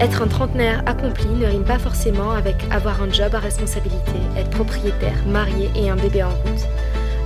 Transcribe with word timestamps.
Être 0.00 0.22
un 0.22 0.26
trentenaire 0.26 0.82
accompli 0.86 1.28
ne 1.28 1.46
rime 1.46 1.64
pas 1.64 1.78
forcément 1.78 2.32
avec 2.32 2.56
avoir 2.72 3.00
un 3.00 3.12
job 3.12 3.32
à 3.32 3.38
responsabilité, 3.38 4.18
être 4.36 4.50
propriétaire, 4.50 5.24
marié 5.28 5.70
et 5.76 5.88
un 5.88 5.94
bébé 5.94 6.24
en 6.24 6.30
route. 6.30 6.66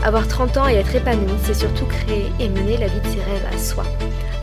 Avoir 0.04 0.28
30 0.28 0.58
ans 0.58 0.68
et 0.68 0.74
être 0.74 0.94
épanoui, 0.94 1.32
c'est 1.44 1.54
surtout 1.54 1.86
créer 1.86 2.26
et 2.38 2.50
mener 2.50 2.76
la 2.76 2.88
vie 2.88 3.00
de 3.00 3.06
ses 3.06 3.22
rêves 3.22 3.46
à 3.50 3.56
soi. 3.56 3.84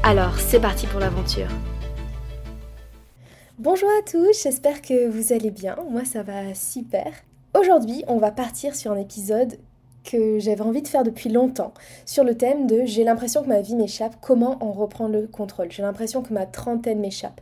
Alors, 0.01 0.39
c'est 0.39 0.59
parti 0.59 0.87
pour 0.87 0.99
l'aventure. 0.99 1.47
Bonjour 3.59 3.89
à 3.89 4.01
tous, 4.09 4.41
j'espère 4.41 4.81
que 4.81 5.07
vous 5.07 5.31
allez 5.31 5.51
bien. 5.51 5.75
Moi, 5.91 6.03
ça 6.03 6.23
va 6.23 6.55
super. 6.55 7.13
Aujourd'hui, 7.53 8.03
on 8.07 8.17
va 8.17 8.31
partir 8.31 8.73
sur 8.73 8.91
un 8.91 8.97
épisode 8.97 9.59
que 10.03 10.39
j'avais 10.39 10.61
envie 10.61 10.81
de 10.81 10.87
faire 10.87 11.03
depuis 11.03 11.29
longtemps 11.29 11.75
sur 12.07 12.23
le 12.23 12.35
thème 12.35 12.65
de 12.65 12.85
j'ai 12.85 13.03
l'impression 13.03 13.43
que 13.43 13.49
ma 13.49 13.61
vie 13.61 13.75
m'échappe, 13.75 14.15
comment 14.19 14.57
en 14.63 14.71
reprendre 14.71 15.13
le 15.13 15.27
contrôle? 15.27 15.71
J'ai 15.71 15.83
l'impression 15.83 16.23
que 16.23 16.33
ma 16.33 16.47
trentaine 16.47 16.99
m'échappe. 16.99 17.39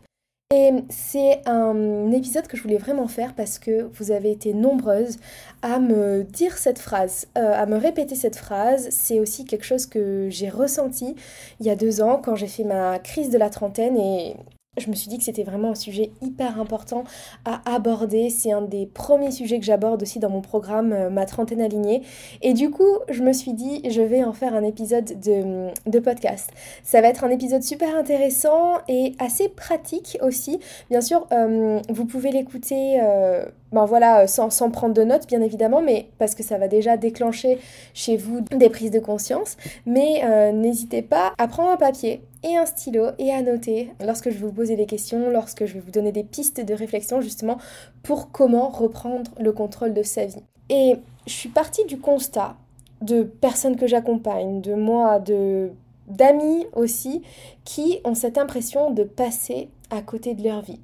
Et 0.53 0.71
c'est 0.89 1.41
un 1.47 2.11
épisode 2.11 2.45
que 2.45 2.55
je 2.55 2.61
voulais 2.61 2.77
vraiment 2.77 3.07
faire 3.07 3.33
parce 3.33 3.57
que 3.57 3.89
vous 3.93 4.11
avez 4.11 4.29
été 4.29 4.53
nombreuses 4.53 5.17
à 5.63 5.79
me 5.79 6.23
dire 6.23 6.59
cette 6.59 6.77
phrase, 6.77 7.25
euh, 7.39 7.53
à 7.55 7.65
me 7.65 7.75
répéter 7.75 8.13
cette 8.13 8.35
phrase. 8.35 8.87
C'est 8.91 9.19
aussi 9.19 9.45
quelque 9.45 9.65
chose 9.65 9.87
que 9.87 10.27
j'ai 10.29 10.49
ressenti 10.49 11.15
il 11.59 11.65
y 11.65 11.71
a 11.71 11.75
deux 11.75 12.03
ans 12.03 12.21
quand 12.23 12.35
j'ai 12.35 12.45
fait 12.45 12.65
ma 12.65 12.99
crise 12.99 13.31
de 13.31 13.39
la 13.39 13.49
trentaine 13.49 13.97
et 13.97 14.35
je 14.77 14.89
me 14.89 14.95
suis 14.95 15.07
dit 15.07 15.17
que 15.17 15.23
c'était 15.23 15.43
vraiment 15.43 15.71
un 15.71 15.75
sujet 15.75 16.11
hyper 16.21 16.59
important 16.59 17.03
à 17.45 17.61
aborder. 17.73 18.29
C'est 18.29 18.51
un 18.51 18.61
des 18.61 18.85
premiers 18.85 19.31
sujets 19.31 19.59
que 19.59 19.65
j'aborde 19.65 20.01
aussi 20.01 20.19
dans 20.19 20.29
mon 20.29 20.41
programme 20.41 20.93
euh, 20.93 21.09
Ma 21.09 21.25
trentaine 21.25 21.61
alignée. 21.61 22.01
Et 22.41 22.53
du 22.53 22.69
coup, 22.69 22.97
je 23.09 23.21
me 23.21 23.33
suis 23.33 23.53
dit, 23.53 23.81
je 23.89 24.01
vais 24.01 24.23
en 24.23 24.33
faire 24.33 24.55
un 24.55 24.63
épisode 24.63 25.19
de, 25.19 25.99
podcast. 25.99 26.51
Ça 26.83 27.01
va 27.01 27.07
être 27.07 27.23
un 27.23 27.29
épisode 27.29 27.63
super 27.63 27.95
intéressant 27.95 28.79
et 28.87 29.13
assez 29.19 29.47
pratique 29.47 30.17
aussi. 30.21 30.59
Bien 30.89 31.01
sûr, 31.01 31.27
euh, 31.31 31.79
vous 31.89 32.05
pouvez 32.05 32.31
l'écouter. 32.31 32.99
Euh, 33.01 33.45
ben 33.73 33.85
voilà, 33.85 34.27
sans, 34.27 34.49
sans, 34.49 34.71
prendre 34.71 34.93
de 34.93 35.03
notes 35.03 35.27
bien 35.27 35.41
évidemment, 35.41 35.81
mais 35.81 36.07
parce 36.19 36.35
que 36.35 36.43
ça 36.43 36.57
va 36.57 36.67
déjà 36.67 36.95
déclencher 36.95 37.59
chez 37.93 38.15
vous 38.15 38.41
des 38.41 38.69
prises 38.69 38.91
de 38.91 38.99
conscience. 38.99 39.57
Mais 39.85 40.23
n'hésitez 40.53 41.01
pas 41.01 41.33
à 41.37 41.47
prendre 41.47 41.71
un 41.71 41.77
papier, 41.77 42.21
et 42.43 42.57
un 42.57 42.65
stylo 42.65 43.07
et 43.17 43.31
à 43.31 43.41
noter 43.41 43.93
lorsque 44.05 44.29
je 44.29 44.37
vais 44.37 44.47
vous 44.47 44.53
poser 44.53 44.75
des 44.75 44.85
questions, 44.85 45.29
lorsque 45.29 45.65
je 45.65 45.73
vais 45.73 45.79
vous 45.79 45.91
donner 45.91 46.11
des 46.11 46.23
pistes 46.23 46.63
de 46.63 46.73
réflexion 46.73 47.21
justement 47.21 47.57
pour 48.03 48.31
comment 48.31 48.69
reprendre 48.69 49.31
le 49.39 49.51
contrôle 49.51 49.93
de 49.93 50.03
sa 50.03 50.25
vie. 50.25 50.43
Et 50.69 50.97
je 51.25 51.33
suis 51.33 51.49
partie 51.49 51.85
du 51.85 51.97
constat 51.97 52.55
de 53.01 53.23
personnes 53.23 53.75
que 53.75 53.87
j'accompagne, 53.87 54.61
de 54.61 54.75
moi, 54.75 55.19
de 55.19 55.71
d'amis 56.07 56.67
aussi, 56.73 57.21
qui 57.63 58.01
ont 58.03 58.13
cette 58.13 58.37
impression 58.37 58.91
de 58.91 59.03
passer 59.03 59.69
à 59.89 60.01
côté 60.01 60.33
de 60.33 60.43
leur 60.43 60.61
vie. 60.61 60.81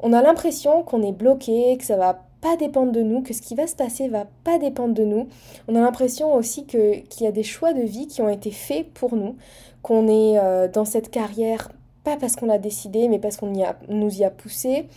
On 0.00 0.12
a 0.12 0.22
l'impression 0.22 0.84
qu'on 0.84 1.02
est 1.02 1.12
bloqué, 1.12 1.76
que 1.76 1.84
ça 1.84 1.96
va 1.96 2.22
pas 2.40 2.56
dépendre 2.56 2.92
de 2.92 3.02
nous, 3.02 3.22
que 3.22 3.34
ce 3.34 3.42
qui 3.42 3.54
va 3.54 3.66
se 3.66 3.76
passer 3.76 4.08
va 4.08 4.26
pas 4.44 4.58
dépendre 4.58 4.94
de 4.94 5.04
nous. 5.04 5.28
On 5.68 5.76
a 5.76 5.80
l'impression 5.80 6.34
aussi 6.34 6.66
que 6.66 7.00
qu'il 7.00 7.24
y 7.24 7.26
a 7.26 7.32
des 7.32 7.42
choix 7.42 7.72
de 7.72 7.82
vie 7.82 8.06
qui 8.06 8.22
ont 8.22 8.28
été 8.28 8.50
faits 8.50 8.90
pour 8.92 9.16
nous, 9.16 9.36
qu'on 9.82 10.08
est 10.08 10.38
euh, 10.38 10.68
dans 10.68 10.84
cette 10.84 11.10
carrière 11.10 11.70
pas 12.04 12.16
parce 12.16 12.36
qu'on 12.36 12.46
l'a 12.46 12.58
décidé, 12.58 13.08
mais 13.08 13.18
parce 13.18 13.36
qu'on 13.36 13.52
nous 13.88 14.18
y 14.18 14.24
a 14.24 14.30
poussé. 14.30 14.88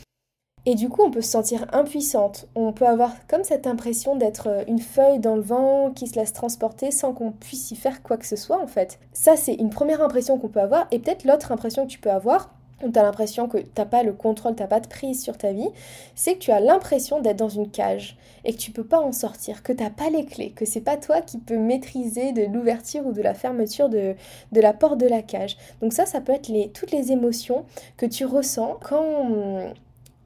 Et 0.66 0.76
du 0.76 0.88
coup, 0.88 1.02
on 1.04 1.12
peut 1.12 1.22
se 1.22 1.32
sentir 1.32 1.66
impuissante. 1.74 2.48
On 2.56 2.72
peut 2.72 2.88
avoir 2.88 3.12
comme 3.28 3.44
cette 3.44 3.68
impression 3.68 4.16
d'être 4.16 4.48
euh, 4.48 4.64
une 4.68 4.80
feuille 4.80 5.20
dans 5.20 5.36
le 5.36 5.42
vent 5.42 5.92
qui 5.92 6.08
se 6.08 6.16
laisse 6.16 6.32
transporter 6.32 6.90
sans 6.92 7.14
qu'on 7.14 7.32
puisse 7.32 7.72
y 7.72 7.76
faire 7.76 8.02
quoi 8.02 8.16
que 8.16 8.26
ce 8.26 8.38
soit 8.38 8.62
en 8.62 8.68
fait. 8.68 8.98
Ça, 9.12 9.36
c'est 9.36 9.56
une 9.56 9.70
première 9.70 10.02
impression 10.02 10.38
qu'on 10.38 10.48
peut 10.48 10.62
avoir. 10.62 10.88
Et 10.92 11.00
peut-être 11.00 11.26
l'autre 11.26 11.52
impression 11.52 11.86
que 11.86 11.92
tu 11.92 12.00
peux 12.00 12.12
avoir, 12.12 12.54
où 12.84 12.92
tu 12.92 13.00
as 13.00 13.04
l'impression 13.04 13.48
que 13.48 13.58
tu 13.58 13.66
n'as 13.78 13.86
pas 13.86 14.04
le 14.04 14.14
contrôle, 14.14 14.56
tu 14.56 14.62
n'as 14.62 14.68
pas 14.68 14.80
de 14.80 14.88
prise 14.88 15.22
sur 15.22 15.38
ta 15.38 15.52
vie, 15.52 15.70
c'est 16.16 16.36
que 16.36 16.40
tu 16.40 16.52
as 16.52 16.60
l'impression 16.60 17.22
d'être 17.22 17.38
dans 17.38 17.50
une 17.50 17.70
cage 17.70 18.18
et 18.46 18.54
que 18.54 18.58
tu 18.58 18.72
peux 18.72 18.84
pas 18.84 19.00
en 19.00 19.12
sortir, 19.12 19.64
que 19.64 19.74
tu 19.74 19.84
n'as 19.84 19.90
pas 19.90 20.10
les 20.10 20.26
clés, 20.26 20.52
que 20.52 20.66
c'est 20.66 20.82
pas 20.82 20.98
toi 20.98 21.22
qui 21.22 21.38
peux 21.38 21.58
maîtriser 21.58 22.32
de 22.32 22.44
l'ouverture 22.44 23.06
ou 23.06 23.14
de 23.14 23.22
la 23.22 23.34
fermeture 23.34 23.90
de, 23.90 24.16
la 24.52 24.74
porte 24.74 25.00
de 25.00 25.08
la 25.08 25.22
cage. 25.22 25.58
Donc 25.82 25.94
ça, 25.94 26.06
ça 26.06 26.22
peut 26.22 26.34
être 26.34 26.52
toutes 26.74 26.92
les 26.92 27.12
émotions 27.12 27.66
que 27.98 28.06
tu 28.06 28.26
ressens 28.26 28.78
quand 28.82 29.74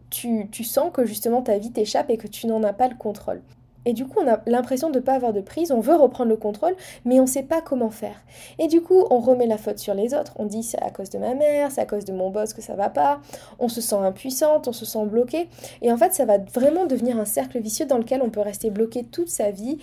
tu 0.09 0.63
sens 0.63 0.91
que 0.91 1.05
justement 1.05 1.41
ta 1.41 1.57
vie 1.57 1.71
t'échappe 1.71 2.09
et 2.09 2.17
que 2.17 2.27
tu 2.27 2.47
n'en 2.47 2.63
as 2.63 2.73
pas 2.73 2.87
le 2.87 2.95
contrôle. 2.95 3.41
Et 3.87 3.93
du 3.93 4.05
coup, 4.05 4.19
on 4.21 4.27
a 4.27 4.41
l'impression 4.45 4.89
de 4.89 4.99
ne 4.99 5.03
pas 5.03 5.13
avoir 5.13 5.31
de 5.31 5.39
prise, 5.39 5.71
on 5.71 5.79
veut 5.79 5.95
reprendre 5.95 6.29
le 6.29 6.35
contrôle, 6.35 6.75
mais 7.05 7.21
on 7.21 7.23
ne 7.23 7.27
sait 7.27 7.43
pas 7.43 7.61
comment 7.61 7.89
faire. 7.89 8.21
Et 8.59 8.67
du 8.67 8.81
coup, 8.81 9.05
on 9.09 9.19
remet 9.19 9.47
la 9.47 9.57
faute 9.57 9.79
sur 9.79 9.93
les 9.93 10.13
autres. 10.13 10.33
On 10.35 10.45
dit 10.45 10.61
c'est 10.61 10.81
à 10.81 10.89
cause 10.89 11.09
de 11.09 11.17
ma 11.17 11.33
mère, 11.35 11.71
c'est 11.71 11.79
à 11.79 11.85
cause 11.85 12.03
de 12.03 12.11
mon 12.11 12.29
boss 12.29 12.53
que 12.53 12.61
ça 12.61 12.75
va 12.75 12.89
pas. 12.89 13.21
On 13.59 13.69
se 13.69 13.79
sent 13.79 13.95
impuissante, 13.95 14.67
on 14.67 14.73
se 14.73 14.83
sent 14.83 15.05
bloqué. 15.05 15.47
Et 15.81 15.89
en 15.89 15.95
fait, 15.95 16.13
ça 16.13 16.25
va 16.25 16.37
vraiment 16.37 16.85
devenir 16.85 17.17
un 17.17 17.23
cercle 17.23 17.59
vicieux 17.59 17.85
dans 17.85 17.97
lequel 17.97 18.21
on 18.21 18.29
peut 18.29 18.41
rester 18.41 18.71
bloqué 18.71 19.05
toute 19.05 19.29
sa 19.29 19.51
vie 19.51 19.77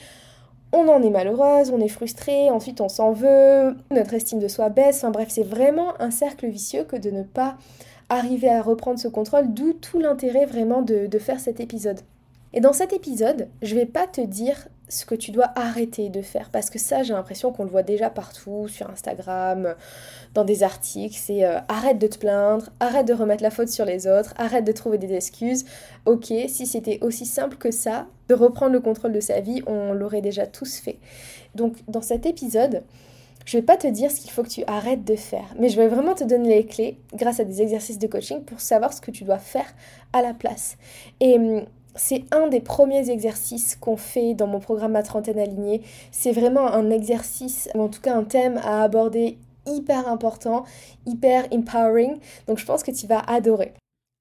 on 0.76 0.88
en 0.88 1.03
est 1.03 1.10
malheureuse, 1.10 1.71
on 1.71 1.78
est 1.78 1.86
frustré, 1.86 2.50
ensuite 2.50 2.81
on 2.81 2.88
s'en 2.88 3.12
veut, 3.12 3.76
notre 3.92 4.12
estime 4.12 4.41
de 4.41 4.48
soi 4.48 4.71
baisse, 4.71 4.97
enfin 4.97 5.12
bref, 5.12 5.28
c'est 5.31 5.44
vraiment 5.44 5.92
un 6.00 6.10
cercle 6.10 6.48
vicieux 6.48 6.82
que 6.82 6.97
de 6.97 7.10
ne 7.10 7.22
pas 7.22 7.56
arriver 8.09 8.48
à 8.48 8.60
reprendre 8.60 8.98
ce 8.98 9.06
contrôle, 9.06 9.54
d'où 9.54 9.72
tout 9.72 10.00
l'intérêt 10.00 10.47
vraiment 10.47 10.82
de, 10.82 11.06
de, 11.06 11.19
faire 11.21 11.38
cet 11.38 11.60
épisode. 11.60 12.00
Et 12.54 12.60
dans 12.60 12.72
cet 12.72 12.92
épisode, 12.92 13.48
je 13.62 13.75
vais 13.75 13.84
pas 13.84 14.06
te 14.06 14.20
dire 14.20 14.69
ce 14.88 15.04
que 15.04 15.16
tu 15.16 15.32
dois 15.32 15.50
arrêter 15.56 16.09
de 16.09 16.22
faire 16.22 16.50
parce 16.50 16.70
que 16.70 16.78
ça 16.78 17.03
j'ai 17.03 17.12
l'impression 17.15 17.53
qu'on 17.53 17.65
le 17.65 17.70
voit 17.70 17.82
déjà 17.82 18.10
partout 18.10 18.69
sur 18.69 18.88
Instagram, 18.88 19.75
dans 20.34 20.44
des 20.44 20.62
articles, 20.62 21.16
c'est 21.19 21.44
euh, 21.44 21.59
arrête 21.66 21.98
de 21.98 22.06
te 22.06 22.16
plaindre, 22.16 22.70
arrête 22.78 23.09
de 23.09 23.12
remettre 23.12 23.42
la 23.42 23.50
faute 23.50 23.70
sur 23.70 23.84
les 23.84 24.06
autres, 24.06 24.34
arrête 24.37 24.65
de 24.65 24.70
trouver 24.70 24.98
des 24.98 25.12
excuses. 25.15 25.65
OK, 26.06 26.26
si 26.47 26.66
c'était 26.66 27.00
aussi 27.03 27.26
simple 27.26 27.56
que 27.56 27.72
ça 27.72 28.06
de 28.28 28.34
reprendre 28.34 28.72
le 28.72 28.81
contrôle 28.81 29.12
de 29.12 29.21
sa 29.21 29.41
vie, 29.41 29.62
on 29.66 29.92
l'aurait 29.92 30.22
déjà 30.22 30.47
tous 30.47 30.76
fait. 30.76 30.98
Donc 31.56 31.75
dans 31.88 32.03
cet 32.03 32.25
épisode, 32.25 32.84
je 33.47 33.59
vais 33.59 33.62
pas 33.62 33.76
te 33.76 33.88
dire 33.88 34.12
ce 34.12 34.21
qu'il 34.21 34.31
faut 34.31 34.44
que 34.44 34.48
tu 34.48 34.62
arrêtes 34.69 35.04
de 35.04 35.16
faire, 35.16 35.53
mais 35.59 35.71
je 35.71 35.76
vais 35.76 35.88
vraiment 35.88 36.15
te 36.15 36.22
donner 36.22 36.54
les 36.54 36.66
clés 36.66 36.98
grâce 37.15 37.41
à 37.41 37.44
des 37.44 37.62
exercices 37.62 37.98
de 37.98 38.06
coaching 38.06 38.44
pour 38.44 38.60
savoir 38.60 38.92
ce 38.92 39.00
que 39.00 39.10
tu 39.10 39.25
dois 39.25 39.38
faire 39.38 39.75
à 40.12 40.22
la 40.22 40.34
place. 40.34 40.76
Et 41.19 41.34
hum, 41.34 41.65
c'est 41.94 42.25
un 42.32 42.49
des 42.49 42.60
premiers 42.60 43.10
exercices 43.10 43.77
qu'on 43.77 43.97
fait 43.97 44.34
dans 44.34 44.47
mon 44.47 44.60
programme 44.60 44.93
Ma 44.93 45.03
trentaine 45.03 45.38
alignée. 45.38 45.82
C'est 46.10 46.32
vraiment 46.32 46.66
un 46.66 46.91
exercice, 46.91 47.69
ou 47.75 47.82
en 47.82 47.88
tout 47.88 48.00
cas 48.00 48.15
un 48.15 48.25
thème 48.25 48.60
à 48.65 48.82
aborder 48.82 49.38
hyper 49.66 50.09
important, 50.09 50.65
hyper 51.06 51.47
empowering. 51.53 52.19
Donc 52.47 52.59
je 52.59 52.66
pense 52.66 52.83
que 52.83 52.91
tu 52.91 53.06
vas 53.06 53.21
adorer. 53.21 53.75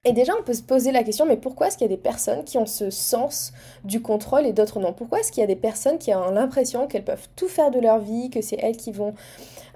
Et 0.05 0.11
déjà, 0.11 0.33
on 0.37 0.43
peut 0.43 0.53
se 0.53 0.61
poser 0.63 0.91
la 0.91 1.03
question, 1.03 1.25
mais 1.25 1.37
pourquoi 1.37 1.67
est-ce 1.67 1.77
qu'il 1.77 1.89
y 1.89 1.93
a 1.93 1.95
des 1.95 2.01
personnes 2.01 2.43
qui 2.43 2.57
ont 2.57 2.65
ce 2.65 2.89
sens 2.89 3.53
du 3.85 4.01
contrôle 4.01 4.45
et 4.45 4.51
d'autres 4.51 4.79
non? 4.79 4.91
Pourquoi 4.91 5.21
est-ce 5.21 5.31
qu'il 5.31 5.39
y 5.39 5.45
a 5.45 5.47
des 5.47 5.55
personnes 5.55 5.97
qui 5.97 6.13
ont 6.13 6.31
l'impression 6.31 6.87
qu'elles 6.87 7.05
peuvent 7.05 7.29
tout 7.37 7.47
faire 7.47 7.71
de 7.71 7.79
leur 7.79 7.99
vie, 7.99 8.29
que 8.29 8.41
c'est 8.41 8.57
elles 8.59 8.75
qui 8.75 8.91
vont 8.91 9.13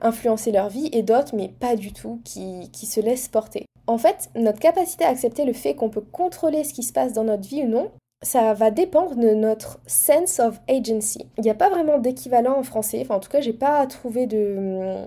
influencer 0.02 0.52
leur 0.52 0.68
vie, 0.68 0.90
et 0.92 1.02
d'autres, 1.02 1.34
mais 1.34 1.48
pas 1.48 1.78
du 1.78 1.94
tout, 1.94 2.20
qui, 2.26 2.70
qui 2.74 2.88
se 2.88 3.00
laissent 3.00 3.30
porter? 3.30 3.66
En 3.88 3.98
fait, 3.98 4.30
notre 4.36 4.60
capacité 4.60 5.06
à 5.06 5.10
accepter 5.10 5.46
le 5.46 5.54
fait 5.54 5.74
qu'on 5.74 5.90
peut 5.90 6.02
contrôler 6.02 6.64
ce 6.64 6.74
qui 6.74 6.84
se 6.84 6.94
passe 6.94 7.14
dans 7.14 7.24
notre 7.24 7.48
vie 7.48 7.64
ou 7.64 7.68
non, 7.68 7.90
ça 8.22 8.54
va 8.54 8.72
dépendre 8.72 9.16
de 9.16 9.30
notre 9.30 9.80
sense 9.88 10.40
of 10.40 10.60
agency. 10.68 11.26
Il 11.38 11.44
n'y 11.44 11.50
a 11.50 11.56
pas 11.56 11.70
vraiment 11.70 11.98
d'équivalent 11.98 12.58
en 12.58 12.64
français, 12.64 13.00
enfin 13.02 13.16
en 13.16 13.20
tout 13.20 13.30
cas 13.30 13.42
j'ai 13.42 13.54
pas 13.54 13.86
trouvé 13.88 14.26
de, 14.26 15.06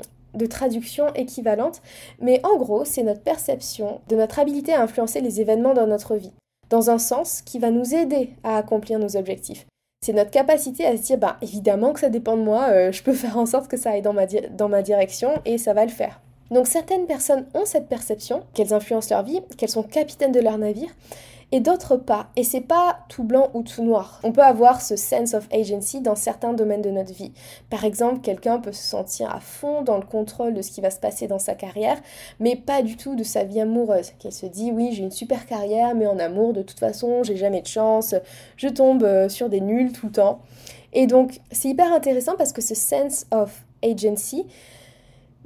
traduction 0.49 1.12
équivalente, 1.15 1.82
mais 2.21 2.41
en 2.44 2.56
gros 2.56 2.85
c'est 2.85 3.03
notre 3.03 3.23
perception 3.23 4.00
de 4.09 4.17
notre 4.17 4.38
habilité 4.38 4.73
à 4.73 4.83
influencer 4.83 5.21
les 5.21 5.41
événements 5.41 5.75
dans 5.75 5.87
notre 5.87 6.17
vie, 6.17 6.33
dans 6.71 6.91
un 6.91 6.99
sens 6.99 7.43
qui 7.43 7.59
va 7.59 7.71
nous 7.71 7.94
aider 7.94 8.31
à 8.44 8.56
accomplir 8.56 8.99
nos 8.99 9.17
objectifs. 9.17 9.67
C'est 10.03 10.15
notre 10.15 10.31
capacité 10.31 10.87
à 10.87 10.97
se 10.97 11.03
dire, 11.03 11.19
bah 11.19 11.37
évidemment 11.43 11.93
que 11.93 12.00
ça 12.00 12.09
dépend 12.09 12.37
de 12.37 12.43
moi, 12.43 12.69
euh, 12.71 12.93
je 12.93 13.03
peux 13.03 13.12
faire 13.12 13.37
en 13.37 13.44
sorte 13.44 13.69
que 13.69 13.76
ça 13.76 13.91
aille 13.91 14.03
dans 14.03 14.15
ma, 14.15 14.26
dans 14.26 14.69
ma 14.69 14.83
direction 14.83 15.31
et 15.44 15.59
ça 15.59 15.75
va 15.75 15.85
le 15.85 15.91
faire. 15.91 16.21
Donc 16.50 16.67
certaines 16.67 17.06
personnes 17.06 17.47
ont 17.55 17.64
cette 17.64 17.88
perception 17.88 18.43
qu'elles 18.55 18.75
influencent 18.75 19.14
leur 19.14 19.25
vie, 19.25 19.41
qu'elles 19.56 19.69
sont 19.69 19.82
capitaines 19.82 20.32
de 20.32 20.41
leur 20.41 20.58
navire, 20.58 20.91
et 21.52 21.61
d'autres 21.61 21.97
pas. 21.97 22.29
Et 22.37 22.44
c'est 22.44 22.61
pas 22.61 23.00
tout 23.08 23.25
blanc 23.25 23.50
ou 23.55 23.62
tout 23.62 23.82
noir. 23.82 24.20
On 24.23 24.32
peut 24.32 24.43
avoir 24.43 24.81
ce 24.81 24.97
sense 24.97 25.35
of 25.35 25.49
agency 25.52 26.00
dans 26.00 26.14
certains 26.14 26.52
domaines 26.52 26.82
de 26.82 26.91
notre 26.91 27.12
vie. 27.12 27.32
Par 27.70 27.85
exemple, 27.85 28.20
quelqu'un 28.20 28.61
peut 28.61 28.73
se 28.73 28.82
sentir 28.82 29.35
à 29.35 29.41
fond 29.41 29.82
dans 29.82 29.97
le 29.97 30.05
contrôle 30.05 30.55
de 30.55 30.62
ce 30.62 30.70
qui 30.70 30.81
va 30.81 30.91
se 30.91 31.00
passer 31.00 31.26
dans 31.26 31.38
sa 31.38 31.55
carrière, 31.55 32.00
mais 32.38 32.56
pas 32.56 32.82
du 32.82 32.97
tout 32.97 33.17
de 33.17 33.25
sa 33.25 33.44
vie 33.44 33.61
amoureuse. 33.61 34.12
Qu'elle 34.19 34.32
se 34.32 34.47
dit 34.47 34.70
oui, 34.73 34.91
j'ai 34.93 35.02
une 35.02 35.11
super 35.11 35.47
carrière, 35.47 35.94
mais 35.94 36.06
en 36.06 36.19
amour, 36.19 36.52
de 36.52 36.62
toute 36.62 36.79
façon, 36.79 37.23
j'ai 37.23 37.37
jamais 37.37 37.62
de 37.62 37.67
chance, 37.67 38.14
je 38.56 38.69
tombe 38.69 39.02
euh, 39.02 39.29
sur 39.29 39.49
des 39.49 39.61
nuls 39.61 39.93
tout 39.93 40.06
le 40.06 40.12
temps. 40.12 40.41
Et 40.93 41.06
donc, 41.06 41.41
c'est 41.50 41.69
hyper 41.69 41.93
intéressant 41.93 42.35
parce 42.37 42.52
que 42.52 42.62
ce 42.62 42.75
sense 42.75 43.26
of 43.31 43.64
agency, 43.82 44.47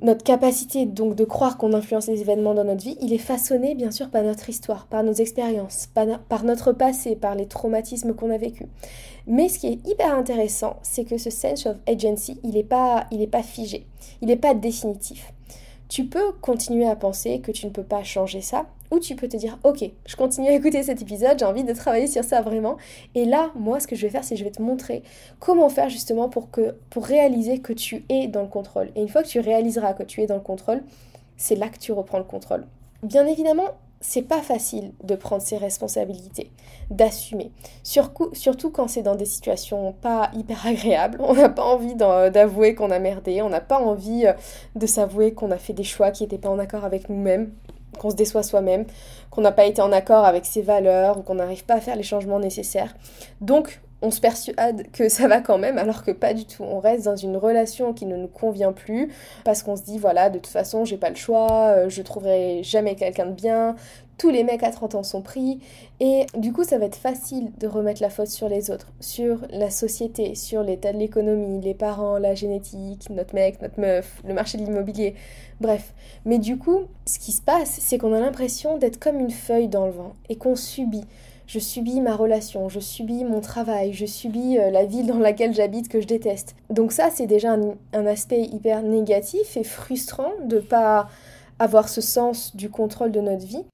notre 0.05 0.23
capacité 0.23 0.85
donc 0.85 1.15
de 1.17 1.25
croire 1.25 1.57
qu'on 1.57 1.73
influence 1.73 2.09
les 2.09 2.21
événements 2.21 2.53
dans 2.53 2.65
notre 2.65 2.85
vie, 2.85 2.97
il 3.01 3.15
est 3.15 3.19
façonné 3.19 3.75
bien 3.75 3.91
sûr 3.91 4.11
par 4.11 4.23
notre 4.23 4.51
histoire, 4.51 4.87
par 4.87 5.03
nos 5.03 5.15
expériences, 5.15 5.89
par, 5.95 6.45
notre 6.45 6.73
passé, 6.73 7.17
par 7.17 7.35
les 7.35 7.47
traumatismes 7.47 8.15
qu'on 8.15 8.31
a 8.31 8.37
vécus. 8.37 8.67
Mais 9.27 9.49
ce 9.49 9.59
qui 9.59 9.69
est 9.69 9.89
hyper 9.89 10.15
intéressant, 10.15 10.77
c'est 10.83 11.05
que 11.05 11.17
ce 11.17 11.31
sense 11.31 11.65
of 11.65 11.77
agency, 11.89 12.39
il 12.45 12.51
n'est 12.51 12.63
pas, 12.63 13.07
il 13.11 13.27
pas 13.29 13.43
figé, 13.43 13.87
il 14.21 14.29
n'est 14.29 14.37
pas 14.37 14.53
définitif. 14.53 15.33
Tu 15.89 16.05
peux 16.05 16.33
continuer 16.33 16.87
à 16.87 16.97
penser 16.97 17.41
que 17.41 17.51
tu 17.51 17.65
ne 17.65 17.71
peux 17.71 17.83
pas 17.83 18.05
changer 18.05 18.43
ça, 18.43 18.67
tu 18.99 19.17
peux 19.17 19.29
te 19.29 19.37
dire, 19.37 19.59
ok, 19.65 19.85
je 20.07 20.17
continue 20.17 20.49
à 20.49 20.53
écouter 20.53 20.83
cet 20.83 21.03
épisode, 21.03 21.39
j'ai 21.39 21.45
envie 21.45 21.65
de 21.65 21.73
travailler 21.73 22.07
sur 22.07 22.25
ça 22.25 22.43
vraiment. 22.43 22.77
Et 23.15 23.25
là, 23.25 23.51
moi, 23.55 23.81
ce 23.81 23.87
que 23.87 23.97
je 23.97 24.03
vais 24.03 24.11
faire, 24.11 24.25
c'est 24.25 24.37
je 24.37 24.45
vais 24.45 24.51
te 24.51 24.63
montrer 24.63 25.03
comment 25.41 25.69
faire 25.69 25.89
justement 25.89 26.29
pour, 26.29 26.51
que, 26.51 26.77
pour 26.91 27.05
réaliser 27.05 27.59
que 27.59 27.73
tu 27.73 28.05
es 28.09 28.27
dans 28.27 28.43
le 28.43 28.49
contrôle. 28.49 28.91
Et 28.97 29.03
une 29.03 29.09
fois 29.09 29.23
que 29.23 29.29
tu 29.29 29.41
réaliseras 29.41 29.95
que 29.95 30.03
tu 30.03 30.23
es 30.23 30.27
dans 30.27 30.37
le 30.37 30.41
contrôle, 30.41 30.83
c'est 31.37 31.57
là 31.57 31.69
que 31.69 31.79
tu 31.79 31.93
reprends 31.93 32.19
le 32.19 32.25
contrôle. 32.25 32.67
Bien 33.03 33.27
évidemment, 33.27 33.69
c'est 34.07 34.23
pas 34.23 34.43
facile 34.43 34.93
de 35.03 35.15
prendre 35.15 35.41
ses 35.41 35.57
responsabilités, 35.57 36.51
d'assumer. 36.91 37.51
Surtout 37.83 38.71
quand 38.71 38.87
c'est 38.87 39.03
dans 39.03 39.17
des 39.17 39.25
situations 39.25 39.95
pas 40.01 40.31
hyper 40.35 40.67
agréables. 40.67 41.19
On 41.27 41.35
n'a 41.35 41.49
pas 41.49 41.65
envie 41.65 41.95
d'avouer 41.95 42.75
qu'on 42.75 42.91
a 42.91 42.99
merdé, 42.99 43.41
on 43.41 43.49
n'a 43.49 43.63
pas 43.63 43.79
envie 43.79 44.27
euh, 44.27 44.35
de 44.77 44.87
s'avouer 44.87 45.33
qu'on 45.33 45.51
a 45.51 45.57
fait 45.57 45.73
des 45.73 45.85
choix 45.85 46.11
qui 46.11 46.23
n'étaient 46.23 46.39
pas 46.39 46.51
en 46.51 46.59
accord 46.59 46.85
avec 46.85 47.09
nous-mêmes 47.09 47.51
qu'on 47.99 48.11
se 48.11 48.17
déçoit 48.17 48.43
soi-même, 48.43 48.85
qu'on 49.31 49.41
n'a 49.41 49.53
pas 49.53 49.65
été 49.65 49.83
en 49.83 49.93
accord 49.93 50.25
avec 50.25 50.45
ses 50.47 50.63
valeurs 50.63 51.19
ou 51.19 51.23
qu'on 51.23 51.37
n'arrive 51.37 51.65
pas 51.65 51.75
à 51.75 51.81
faire 51.81 51.97
les 51.97 52.03
changements 52.03 52.39
nécessaires. 52.39 52.95
Donc, 53.41 53.81
on 54.05 54.11
se 54.11 54.21
persuade 54.21 54.91
que 54.93 55.09
ça 55.09 55.27
va 55.29 55.41
quand 55.41 55.59
même, 55.59 55.79
alors 55.79 56.05
que 56.05 56.11
pas 56.11 56.35
du 56.35 56.45
tout. 56.45 56.63
On 56.63 56.79
reste 56.79 57.05
dans 57.05 57.17
une 57.17 57.37
relation 57.37 57.93
qui 57.93 58.07
ne 58.07 58.17
nous 58.17 58.29
convient 58.29 58.73
plus 58.73 59.13
parce 59.45 59.63
qu'on 59.63 59.77
se 59.77 59.83
dit 59.83 59.99
voilà, 59.99 60.31
de 60.31 60.39
toute 60.39 60.53
façon, 60.53 60.85
j'ai 60.85 60.97
pas 60.97 61.11
le 61.11 61.17
choix, 61.17 61.75
euh, 61.77 61.89
je 61.89 62.03
trouverai 62.03 62.63
jamais 62.63 62.95
quelqu'un 62.95 63.27
de 63.27 63.33
bien, 63.33 63.75
tous 64.19 64.31
les 64.31 64.45
mecs 64.45 64.63
à 64.63 64.71
30 64.71 64.95
ans 64.95 65.03
sont 65.03 65.23
pris. 65.23 65.61
Et 66.01 66.27
du 66.37 66.53
coup, 66.53 66.65
ça 66.65 66.79
va 66.79 66.87
être 66.87 66.97
facile 66.97 67.53
de 67.59 67.67
remettre 67.67 68.03
la 68.03 68.11
faute 68.11 68.29
sur 68.29 68.49
les 68.49 68.71
autres, 68.71 68.93
sur 69.01 69.47
la 69.51 69.71
société, 69.71 70.35
sur 70.35 70.63
l'état 70.63 70.93
de 70.93 70.99
l'économie, 70.99 71.61
les 71.61 71.75
parents, 71.75 72.19
la 72.19 72.35
génétique, 72.35 73.11
notre 73.11 73.35
mec, 73.35 73.61
notre 73.63 73.81
meuf, 73.81 74.23
le 74.27 74.35
marché 74.35 74.59
de 74.59 74.65
l'immobilier, 74.65 75.15
bref. 75.61 75.95
Mais 76.25 76.39
du 76.39 76.59
coup, 76.59 76.81
ce 77.07 77.19
qui 77.19 77.33
se 77.33 77.43
passe, 77.43 77.79
c'est 77.81 77.99
qu'on 77.99 78.13
a 78.13 78.21
l'impression 78.21 78.79
d'être 78.79 78.99
comme 78.99 79.21
une 79.21 79.31
feuille 79.31 79.69
dans 79.69 79.87
le 79.87 79.93
vent 79.93 80.15
et 80.29 80.37
qu'on 80.37 80.57
subit. 80.57 81.05
Je 81.47 81.59
subis 81.59 82.01
ma 82.01 82.17
relation, 82.17 82.71
je 82.71 82.81
subis 82.81 83.23
mon 83.23 83.41
travail, 83.41 83.93
je 83.93 84.07
subis 84.07 84.59
euh, 84.59 84.71
la 84.71 84.87
ville 84.87 85.07
dans 85.07 85.19
laquelle 85.19 85.53
j'habite 85.53 85.89
que 85.89 86.01
je 86.01 86.07
déteste. 86.07 86.57
Donc 86.71 86.91
ça, 86.91 87.11
c'est 87.13 87.27
déjà 87.27 87.55
un, 87.93 88.07
aspect 88.07 88.43
hyper 88.43 88.83
négatif 88.83 89.57
et 89.57 89.65
frustrant 89.65 90.33
de 90.47 90.59
pas 90.59 91.09
avoir 91.59 91.89
ce 91.89 92.01
sens 92.01 92.57
du 92.57 92.71
contrôle 92.71 93.13
de 93.13 93.21
notre 93.21 93.45
vie. 93.45 93.65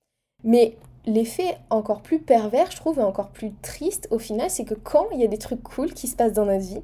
Mais 0.45 0.77
l'effet 1.07 1.59
encore 1.71 2.03
plus 2.03 2.19
pervers, 2.19 2.71
je 2.71 2.77
trouve, 2.77 2.99
et 2.99 3.03
encore 3.03 3.29
plus 3.29 3.53
triste 3.63 4.09
au 4.11 4.19
final, 4.19 4.51
c'est 4.51 4.65
que 4.65 4.75
quand 4.75 5.07
il 5.13 5.21
y 5.21 5.25
a 5.25 5.29
des 5.29 5.39
trucs 5.39 5.63
cool 5.63 5.93
qui 5.93 6.09
se 6.09 6.17
passent 6.17 6.33
dans 6.33 6.47
notre 6.47 6.65
vie, 6.65 6.83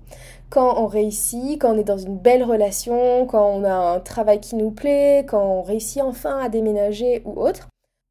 quand 0.50 0.79
on 0.79 0.87
réussit, 0.87 1.61
quand 1.61 1.75
on 1.75 1.79
est 1.79 1.85
dans 1.85 1.99
une 1.99 2.19
belle 2.19 2.44
relation, 2.44 3.26
quand 3.26 3.47
on 3.47 3.64
a 3.64 3.75
un 3.75 4.00
travail 4.00 4.41
qui 4.41 4.56
nous 4.56 4.70
plaît, 4.70 5.25
quand 5.29 5.43
on 5.43 5.62
réussit 5.62 6.03
enfin 6.03 6.38
à 6.38 6.49
déménager 6.49 7.23
ou 7.25 7.41
autre, 7.41 7.69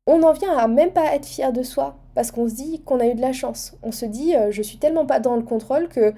on 0.07 0.19
n'en 0.19 0.33
vient 0.33 0.55
à 0.55 0.67
même 0.67 0.91
pas 0.91 1.15
être 1.15 1.25
fier 1.25 1.51
de 1.51 1.63
soi 1.63 1.95
parce 2.13 2.31
qu'on 2.31 2.47
se 2.47 2.53
dit 2.55 2.81
qu'on 2.83 2.99
a 2.99 3.07
eu 3.07 3.15
de 3.15 3.21
la 3.21 3.33
chance. 3.33 3.75
On 3.83 3.91
se 3.91 4.05
dit 4.05 4.35
euh, 4.35 4.51
je 4.51 4.61
suis 4.61 4.77
tellement 4.77 5.05
pas 5.05 5.19
dans 5.19 5.35
le 5.35 5.41
contrôle 5.41 5.87
que 5.89 6.13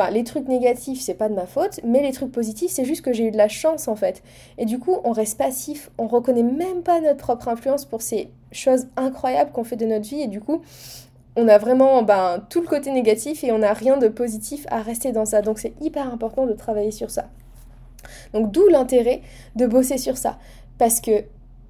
bah, 0.00 0.10
les 0.10 0.24
trucs 0.24 0.48
négatifs, 0.48 1.02
c'est 1.02 1.12
pas 1.12 1.28
de 1.28 1.34
ma 1.34 1.44
faute, 1.44 1.78
mais 1.84 2.00
les 2.00 2.12
trucs 2.12 2.32
positifs, 2.32 2.70
c'est 2.70 2.86
juste 2.86 3.02
que 3.02 3.12
j'ai 3.12 3.26
eu 3.26 3.30
de 3.30 3.36
la 3.36 3.48
chance 3.48 3.86
en 3.86 3.96
fait. 3.96 4.22
Et 4.56 4.64
du 4.64 4.78
coup, 4.78 4.96
on 5.04 5.12
reste 5.12 5.36
passif, 5.36 5.90
on 5.98 6.06
reconnaît 6.06 6.42
même 6.42 6.82
pas 6.82 7.02
notre 7.02 7.18
propre 7.18 7.48
influence 7.48 7.84
pour 7.84 8.00
ces 8.00 8.30
choses 8.50 8.86
incroyables 8.96 9.52
qu'on 9.52 9.62
fait 9.62 9.76
de 9.76 9.84
notre 9.84 10.08
vie, 10.08 10.22
et 10.22 10.26
du 10.26 10.40
coup, 10.40 10.62
on 11.36 11.48
a 11.48 11.58
vraiment 11.58 12.02
ben, 12.02 12.42
tout 12.48 12.62
le 12.62 12.66
côté 12.66 12.90
négatif 12.92 13.44
et 13.44 13.52
on 13.52 13.58
n'a 13.58 13.74
rien 13.74 13.98
de 13.98 14.08
positif 14.08 14.64
à 14.70 14.80
rester 14.80 15.12
dans 15.12 15.26
ça. 15.26 15.42
Donc 15.42 15.58
c'est 15.58 15.74
hyper 15.82 16.10
important 16.10 16.46
de 16.46 16.54
travailler 16.54 16.92
sur 16.92 17.10
ça. 17.10 17.28
Donc 18.32 18.50
d'où 18.52 18.66
l'intérêt 18.68 19.20
de 19.54 19.66
bosser 19.66 19.98
sur 19.98 20.16
ça. 20.16 20.38
Parce 20.78 21.02
que 21.02 21.24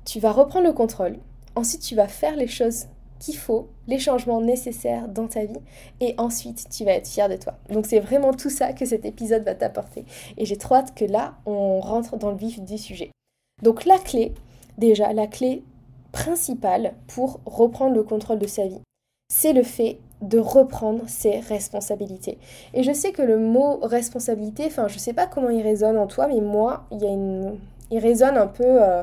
tu 0.05 0.21
vas 0.21 0.31
reprendre 0.31 0.67
le 0.67 0.73
contrôle, 0.73 1.17
ensuite 1.57 1.83
tu 1.83 1.97
vas 1.97 2.07
faire 2.07 2.37
les 2.37 2.47
choses 2.47 2.87
qu'il 3.21 3.37
faut, 3.37 3.69
les 3.87 4.01
changements 4.01 4.41
nécessaires 4.41 5.07
dans 5.07 5.29
ta 5.29 5.45
vie, 5.45 5.61
et 6.01 6.15
ensuite 6.19 6.69
tu 6.71 6.85
vas 6.85 6.93
être 6.93 7.07
fier 7.07 7.29
de 7.29 7.37
toi. 7.37 7.55
Donc 7.69 7.87
c'est 7.87 8.01
vraiment 8.01 8.33
tout 8.33 8.51
ça 8.51 8.73
que 8.73 8.85
cet 8.85 9.05
épisode 9.05 9.45
va 9.45 9.55
t'apporter. 9.55 10.05
Et 10.37 10.45
j'ai 10.45 10.57
trop 10.57 10.75
hâte 10.75 10.95
que 10.97 11.05
là, 11.05 11.35
on 11.47 11.79
rentre 11.79 12.17
dans 12.17 12.31
le 12.31 12.37
vif 12.37 12.61
du 12.61 12.79
sujet. 12.79 13.11
Donc 13.63 13.85
la 13.85 13.99
clé, 13.99 14.33
déjà, 14.79 15.13
la 15.13 15.29
clé 15.29 15.63
principale 16.11 16.95
pour 17.07 17.41
reprendre 17.47 17.95
le 17.95 18.03
contrôle 18.03 18.39
de 18.39 18.49
sa 18.49 18.67
vie, 18.67 18.81
c'est 19.33 19.53
le 19.53 19.63
fait 19.63 19.99
de 20.23 20.39
reprendre 20.39 21.05
ses 21.07 21.41
responsabilités. 21.41 22.39
Et 22.75 22.83
je 22.83 22.93
sais 22.93 23.13
que 23.13 23.23
le 23.23 23.39
mot 23.39 23.79
responsabilité, 23.83 24.65
enfin 24.67 24.89
je 24.89 24.99
sais 24.99 25.13
pas 25.13 25.27
comment 25.27 25.51
il 25.51 25.63
résonne 25.63 25.99
en 25.99 26.07
toi, 26.07 26.27
mais 26.27 26.41
moi, 26.41 26.85
il 26.91 27.03
y 27.03 27.07
a 27.07 27.11
une... 27.11 27.59
il 27.91 27.99
résonne 27.99 28.37
un 28.37 28.49
peu... 28.49 28.65
Euh, 28.83 29.03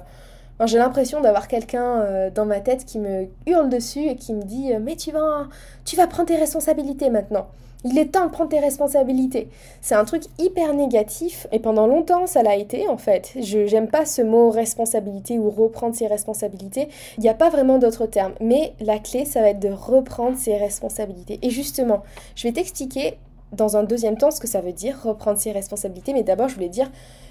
j'ai 0.65 0.79
l'impression 0.79 1.21
d'avoir 1.21 1.47
quelqu'un 1.47 2.01
euh, 2.01 2.29
dans 2.31 2.45
ma 2.45 2.59
tête 2.59 2.85
qui 2.85 2.97
me 2.97 3.27
hurle 3.45 3.69
dessus 3.69 4.07
et 4.07 4.15
qui 4.15 4.33
me 4.33 4.41
dit 4.41 4.73
euh, 4.73 4.79
Mais 4.81 4.95
tu 4.95 5.11
vas, 5.11 5.47
tu 5.85 5.95
vas 5.95 6.07
prendre 6.07 6.27
tes 6.27 6.35
responsabilités 6.35 7.09
maintenant. 7.09 7.47
Il 7.83 7.99
est 7.99 8.07
temps 8.07 8.25
de 8.25 8.31
prendre 8.31 8.49
tes 8.49 8.59
responsabilités. 8.59 9.49
C'est 9.81 9.93
un 9.93 10.03
truc 10.03 10.23
hyper 10.39 10.73
négatif 10.73 11.45
et 11.51 11.59
pendant 11.59 11.85
longtemps 11.85 12.25
ça 12.25 12.41
l'a 12.41 12.55
été 12.55 12.89
en 12.89 12.97
fait. 12.97 13.33
Je 13.39 13.67
j'aime 13.67 13.87
pas 13.87 14.05
ce 14.05 14.23
mot 14.23 14.49
responsabilité 14.49 15.37
ou 15.37 15.51
reprendre 15.51 15.95
ses 15.95 16.07
responsabilités. 16.07 16.89
Il 17.17 17.21
n'y 17.21 17.29
a 17.29 17.35
pas 17.35 17.49
vraiment 17.49 17.77
d'autre 17.77 18.07
terme. 18.07 18.33
Mais 18.41 18.73
la 18.79 18.97
clé 18.97 19.25
ça 19.25 19.41
va 19.41 19.49
être 19.49 19.59
de 19.59 19.69
reprendre 19.69 20.37
ses 20.37 20.57
responsabilités. 20.57 21.37
Et 21.43 21.51
justement, 21.51 22.01
je 22.35 22.47
vais 22.47 22.51
t'expliquer 22.51 23.19
dans 23.51 23.77
un 23.77 23.83
deuxième 23.83 24.17
temps 24.17 24.31
ce 24.31 24.41
que 24.41 24.47
ça 24.47 24.59
veut 24.59 24.73
dire 24.73 24.99
reprendre 25.03 25.37
ses 25.37 25.51
responsabilités. 25.51 26.13
Mais 26.13 26.23
d'abord 26.23 26.49
je 26.49 26.55
voulais 26.55 26.69
dire 26.69 26.89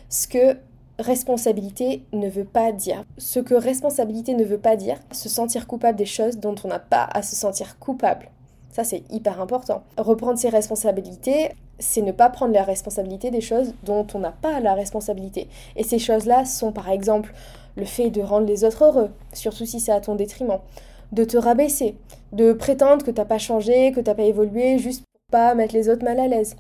ce 0.08 0.28
que 0.28 0.56
responsabilité 0.98 2.02
ne 2.12 2.28
veut 2.28 2.44
pas 2.44 2.72
dire. 2.72 3.04
Ce 3.18 3.40
que 3.40 3.54
responsabilité 3.54 4.34
ne 4.34 4.44
veut 4.44 4.58
pas 4.58 4.76
dire, 4.76 4.98
se 5.12 5.28
sentir 5.28 5.66
coupable 5.66 5.98
des 5.98 6.06
choses 6.06 6.38
dont 6.38 6.54
on 6.64 6.68
n'a 6.68 6.78
pas 6.78 7.08
à 7.12 7.22
se 7.22 7.36
sentir 7.36 7.78
coupable. 7.78 8.28
Ça, 8.70 8.84
c'est 8.84 9.04
hyper 9.10 9.40
important. 9.40 9.82
Reprendre 9.96 10.38
ses 10.38 10.50
responsabilités, 10.50 11.50
c'est 11.78 12.02
ne 12.02 12.12
pas 12.12 12.28
prendre 12.28 12.52
la 12.52 12.62
responsabilité 12.62 13.30
des 13.30 13.40
choses 13.40 13.74
dont 13.84 14.06
on 14.14 14.18
n'a 14.18 14.32
pas 14.32 14.60
la 14.60 14.74
responsabilité. 14.74 15.48
Et 15.76 15.82
ces 15.82 15.98
choses-là 15.98 16.44
sont 16.44 16.72
par 16.72 16.90
exemple 16.90 17.32
le 17.76 17.84
fait 17.84 18.10
de 18.10 18.22
rendre 18.22 18.46
les 18.46 18.64
autres 18.64 18.84
heureux, 18.84 19.10
surtout 19.32 19.66
si 19.66 19.80
c'est 19.80 19.92
à 19.92 20.00
ton 20.00 20.14
détriment, 20.14 20.58
de 21.12 21.24
te 21.24 21.36
rabaisser, 21.36 21.96
de 22.32 22.52
prétendre 22.52 23.04
que 23.04 23.10
t'as 23.10 23.24
pas 23.24 23.38
changé, 23.38 23.92
que 23.92 24.00
t'as 24.00 24.14
pas 24.14 24.24
évolué 24.24 24.78
juste 24.78 25.02
pour 25.04 25.38
pas 25.38 25.54
mettre 25.54 25.74
les 25.74 25.88
autres 25.88 26.04
mal 26.04 26.18
à 26.18 26.26
l'aise, 26.26 26.56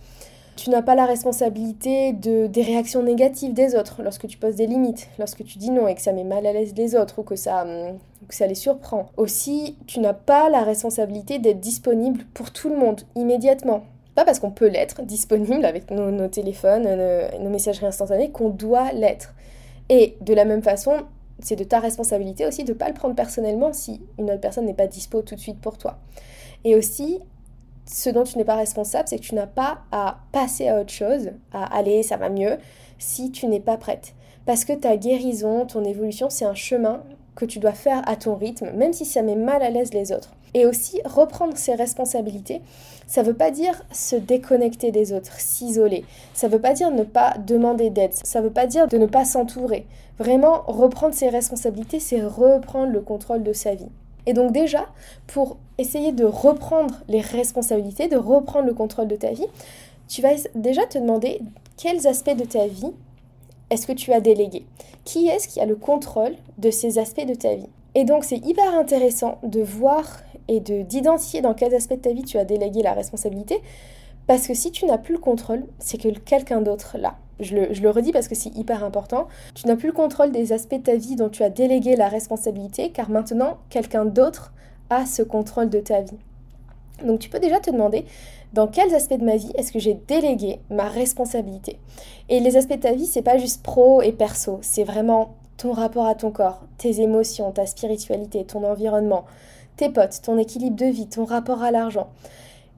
tu 0.56 0.70
n'as 0.70 0.82
pas 0.82 0.94
la 0.94 1.06
responsabilité 1.06 2.12
de, 2.12 2.46
des 2.46 2.62
réactions 2.62 3.02
négatives 3.02 3.52
des 3.52 3.76
autres 3.76 4.02
lorsque 4.02 4.26
tu 4.26 4.38
poses 4.38 4.56
des 4.56 4.66
limites, 4.66 5.08
lorsque 5.18 5.44
tu 5.44 5.58
dis 5.58 5.70
non 5.70 5.86
et 5.86 5.94
que 5.94 6.00
ça 6.00 6.12
met 6.12 6.24
mal 6.24 6.46
à 6.46 6.52
l'aise 6.52 6.74
les 6.76 6.96
autres 6.96 7.18
ou 7.18 7.22
que 7.22 7.36
ça, 7.36 7.62
hum, 7.62 7.98
que 8.26 8.34
ça 8.34 8.46
les 8.46 8.54
surprend. 8.54 9.10
Aussi, 9.16 9.76
tu 9.86 10.00
n'as 10.00 10.14
pas 10.14 10.48
la 10.48 10.62
responsabilité 10.62 11.38
d'être 11.38 11.60
disponible 11.60 12.24
pour 12.34 12.50
tout 12.50 12.70
le 12.70 12.76
monde 12.76 13.02
immédiatement. 13.14 13.84
Pas 14.14 14.24
parce 14.24 14.38
qu'on 14.38 14.50
peut 14.50 14.68
l'être 14.68 15.02
disponible 15.02 15.64
avec 15.66 15.90
nos, 15.90 16.28
téléphones, 16.28 16.84
nos, 16.84 17.44
nos 17.44 17.50
messageries 17.50 17.86
instantanées, 17.86 18.30
qu'on 18.30 18.48
doit 18.48 18.92
l'être. 18.92 19.34
Et 19.90 20.16
de 20.22 20.32
la 20.32 20.46
même 20.46 20.62
façon, 20.62 21.02
c'est 21.40 21.56
de 21.56 21.64
ta 21.64 21.80
responsabilité 21.80 22.46
aussi 22.46 22.64
de 22.64 22.72
ne 22.72 22.78
pas 22.78 22.88
le 22.88 22.94
prendre 22.94 23.14
personnellement 23.14 23.74
si 23.74 24.00
une 24.18 24.30
autre 24.30 24.40
personne 24.40 24.64
n'est 24.64 24.74
pas 24.74 24.86
dispo 24.86 25.20
tout 25.20 25.34
de 25.34 25.40
suite 25.40 25.60
pour 25.60 25.76
toi. 25.76 25.98
Et 26.64 26.74
aussi, 26.74 27.20
ce 27.86 28.10
dont 28.10 28.24
tu 28.24 28.36
n'es 28.36 28.44
pas 28.44 28.56
responsable, 28.56 29.08
c'est 29.08 29.18
que 29.18 29.24
tu 29.24 29.34
n'as 29.34 29.46
pas 29.46 29.78
à 29.92 30.18
passer 30.32 30.68
à 30.68 30.80
autre 30.80 30.92
chose, 30.92 31.30
à 31.52 31.76
aller, 31.76 32.02
ça 32.02 32.16
va 32.16 32.28
mieux, 32.28 32.58
si 32.98 33.30
tu 33.30 33.46
n'es 33.46 33.60
pas 33.60 33.76
prête. 33.76 34.14
Parce 34.44 34.64
que 34.64 34.72
ta 34.72 34.96
guérison, 34.96 35.66
ton 35.66 35.84
évolution, 35.84 36.30
c'est 36.30 36.44
un 36.44 36.54
chemin 36.54 37.02
que 37.34 37.44
tu 37.44 37.58
dois 37.58 37.72
faire 37.72 38.02
à 38.08 38.16
ton 38.16 38.34
rythme, 38.34 38.70
même 38.72 38.92
si 38.92 39.04
ça 39.04 39.22
met 39.22 39.36
mal 39.36 39.62
à 39.62 39.70
l'aise 39.70 39.92
les 39.92 40.12
autres. 40.12 40.30
Et 40.54 40.66
aussi, 40.66 41.00
reprendre 41.04 41.56
ses 41.56 41.74
responsabilités, 41.74 42.62
ça 43.06 43.22
ne 43.22 43.26
veut 43.26 43.34
pas 43.34 43.50
dire 43.50 43.84
se 43.92 44.16
déconnecter 44.16 44.90
des 44.90 45.12
autres, 45.12 45.38
s'isoler. 45.38 46.04
Ça 46.32 46.48
ne 46.48 46.52
veut 46.52 46.60
pas 46.60 46.72
dire 46.72 46.90
ne 46.90 47.02
pas 47.02 47.34
demander 47.38 47.90
d'aide. 47.90 48.14
Ça 48.24 48.40
ne 48.40 48.46
veut 48.46 48.52
pas 48.52 48.66
dire 48.66 48.88
de 48.88 48.96
ne 48.96 49.06
pas 49.06 49.24
s'entourer. 49.24 49.86
Vraiment, 50.18 50.62
reprendre 50.66 51.14
ses 51.14 51.28
responsabilités, 51.28 52.00
c'est 52.00 52.22
reprendre 52.22 52.90
le 52.90 53.00
contrôle 53.00 53.42
de 53.42 53.52
sa 53.52 53.74
vie. 53.74 53.90
Et 54.26 54.32
donc 54.32 54.52
déjà, 54.52 54.86
pour 55.26 55.56
essayer 55.78 56.12
de 56.12 56.24
reprendre 56.24 57.02
les 57.08 57.20
responsabilités, 57.20 58.08
de 58.08 58.16
reprendre 58.16 58.66
le 58.66 58.74
contrôle 58.74 59.08
de 59.08 59.16
ta 59.16 59.32
vie, 59.32 59.46
tu 60.08 60.22
vas 60.22 60.34
déjà 60.54 60.84
te 60.86 60.98
demander 60.98 61.40
quels 61.76 62.06
aspects 62.06 62.36
de 62.36 62.44
ta 62.44 62.66
vie 62.66 62.92
est-ce 63.70 63.86
que 63.86 63.92
tu 63.92 64.12
as 64.12 64.20
délégué 64.20 64.64
Qui 65.04 65.26
est-ce 65.26 65.48
qui 65.48 65.60
a 65.60 65.66
le 65.66 65.76
contrôle 65.76 66.34
de 66.58 66.70
ces 66.70 66.98
aspects 66.98 67.26
de 67.26 67.34
ta 67.34 67.54
vie? 67.54 67.68
Et 67.94 68.04
donc 68.04 68.24
c'est 68.24 68.36
hyper 68.36 68.74
intéressant 68.74 69.38
de 69.42 69.60
voir 69.60 70.04
et 70.48 70.60
de 70.60 70.82
d'identifier 70.82 71.40
dans 71.40 71.54
quels 71.54 71.74
aspects 71.74 71.94
de 71.94 72.00
ta 72.00 72.12
vie 72.12 72.22
tu 72.22 72.38
as 72.38 72.44
délégué 72.44 72.82
la 72.82 72.92
responsabilité 72.92 73.60
Parce 74.26 74.46
que 74.46 74.54
si 74.54 74.70
tu 74.70 74.86
n'as 74.86 74.98
plus 74.98 75.14
le 75.14 75.20
contrôle, 75.20 75.66
c'est 75.78 75.98
que 75.98 76.08
quelqu'un 76.08 76.60
d'autre 76.60 76.96
l'a. 76.98 77.16
Je 77.40 77.54
le, 77.54 77.90
redis 77.90 78.12
parce 78.12 78.28
que 78.28 78.34
c'est 78.34 78.54
hyper 78.56 78.82
important. 78.82 79.28
Tu 79.54 79.66
n'as 79.66 79.76
plus 79.76 79.88
le 79.88 79.92
contrôle 79.92 80.32
des 80.32 80.52
aspects 80.52 80.76
de 80.76 80.82
ta 80.82 80.96
vie 80.96 81.16
dont 81.16 81.28
tu 81.28 81.42
as 81.42 81.50
délégué 81.50 81.96
la 81.96 82.08
responsabilité, 82.08 82.90
car 82.90 83.10
maintenant, 83.10 83.58
quelqu'un 83.68 84.06
d'autre 84.06 84.52
a 84.88 85.04
ce 85.04 85.22
contrôle 85.22 85.68
de 85.68 85.80
ta 85.80 86.00
vie. 86.00 86.18
Donc 87.04 87.18
tu 87.18 87.28
peux 87.28 87.38
déjà 87.38 87.60
te 87.60 87.70
demander 87.70 88.06
dans 88.54 88.68
quels 88.68 88.94
aspects 88.94 89.18
de 89.18 89.24
ma 89.24 89.36
vie 89.36 89.52
est-ce 89.54 89.70
que 89.70 89.78
j'ai 89.78 89.94
délégué 89.94 90.60
ma 90.70 90.88
responsabilité? 90.88 91.78
Et 92.28 92.40
les 92.40 92.56
aspects 92.56 92.76
de 92.76 92.80
ta 92.80 92.92
vie, 92.92 93.06
c'est 93.06 93.22
pas 93.22 93.36
juste 93.36 93.62
pro 93.62 94.00
et 94.00 94.12
perso, 94.12 94.58
c'est 94.62 94.84
vraiment 94.84 95.34
ton 95.58 95.72
rapport 95.72 96.06
à 96.06 96.14
ton 96.14 96.30
corps, 96.30 96.62
tes 96.78 97.00
émotions, 97.00 97.52
ta 97.52 97.66
spiritualité, 97.66 98.44
ton 98.44 98.64
environnement, 98.64 99.24
tes 99.76 99.90
potes, 99.90 100.22
ton 100.22 100.38
équilibre 100.38 100.76
de 100.76 100.86
vie, 100.86 101.06
ton 101.06 101.24
rapport 101.24 101.62
à 101.62 101.70
l'argent. 101.70 102.08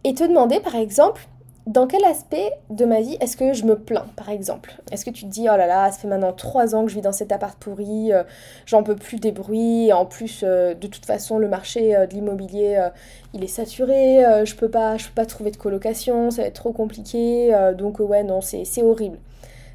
Et 0.04 0.14
te 0.14 0.24
demander 0.24 0.60
par 0.60 0.74
exemple 0.74 1.28
dans 1.68 1.86
quel 1.86 2.02
aspect 2.04 2.50
de 2.70 2.86
ma 2.86 3.02
vie 3.02 3.18
est-ce 3.20 3.36
que 3.36 3.52
je 3.52 3.64
me 3.64 3.78
plains, 3.78 4.06
par 4.16 4.30
exemple? 4.30 4.80
Est-ce 4.90 5.04
que 5.04 5.10
tu 5.10 5.24
te 5.24 5.30
dis, 5.30 5.42
oh 5.42 5.56
là 5.56 5.66
là, 5.66 5.92
ça 5.92 5.98
fait 5.98 6.08
maintenant 6.08 6.32
trois 6.32 6.74
ans 6.74 6.84
que 6.84 6.90
je 6.90 6.94
vis 6.94 7.02
dans 7.02 7.12
cet 7.12 7.30
appart 7.30 7.58
pourri, 7.58 8.10
euh, 8.10 8.22
j'en 8.64 8.82
peux 8.82 8.96
plus 8.96 9.18
des 9.20 9.32
bruits, 9.32 9.92
en 9.92 10.06
plus, 10.06 10.40
euh, 10.44 10.72
de 10.72 10.86
toute 10.86 11.04
façon, 11.04 11.36
le 11.36 11.46
marché 11.46 11.94
euh, 11.94 12.06
de 12.06 12.14
l'immobilier, 12.14 12.88
il 13.34 13.44
est 13.44 13.48
saturé, 13.48 14.24
je 14.44 14.54
peux 14.54 14.70
pas, 14.70 14.96
je 14.96 15.08
peux 15.08 15.14
pas 15.14 15.26
trouver 15.26 15.50
de 15.50 15.58
colocation, 15.58 16.30
ça 16.30 16.40
va 16.40 16.48
être 16.48 16.54
trop 16.54 16.72
compliqué, 16.72 17.54
donc 17.76 18.00
ouais, 18.00 18.22
non, 18.22 18.40
c'est 18.40 18.82
horrible. 18.82 19.18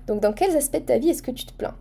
Donc 0.08 0.20
dans 0.20 0.34
quels 0.34 0.58
aspects 0.58 0.80
de 0.80 0.86
ta 0.86 0.98
vie 0.98 1.10
est-ce 1.10 1.22
que 1.22 1.32
tu 1.32 1.46
te 1.46 1.54
plains? 1.54 1.76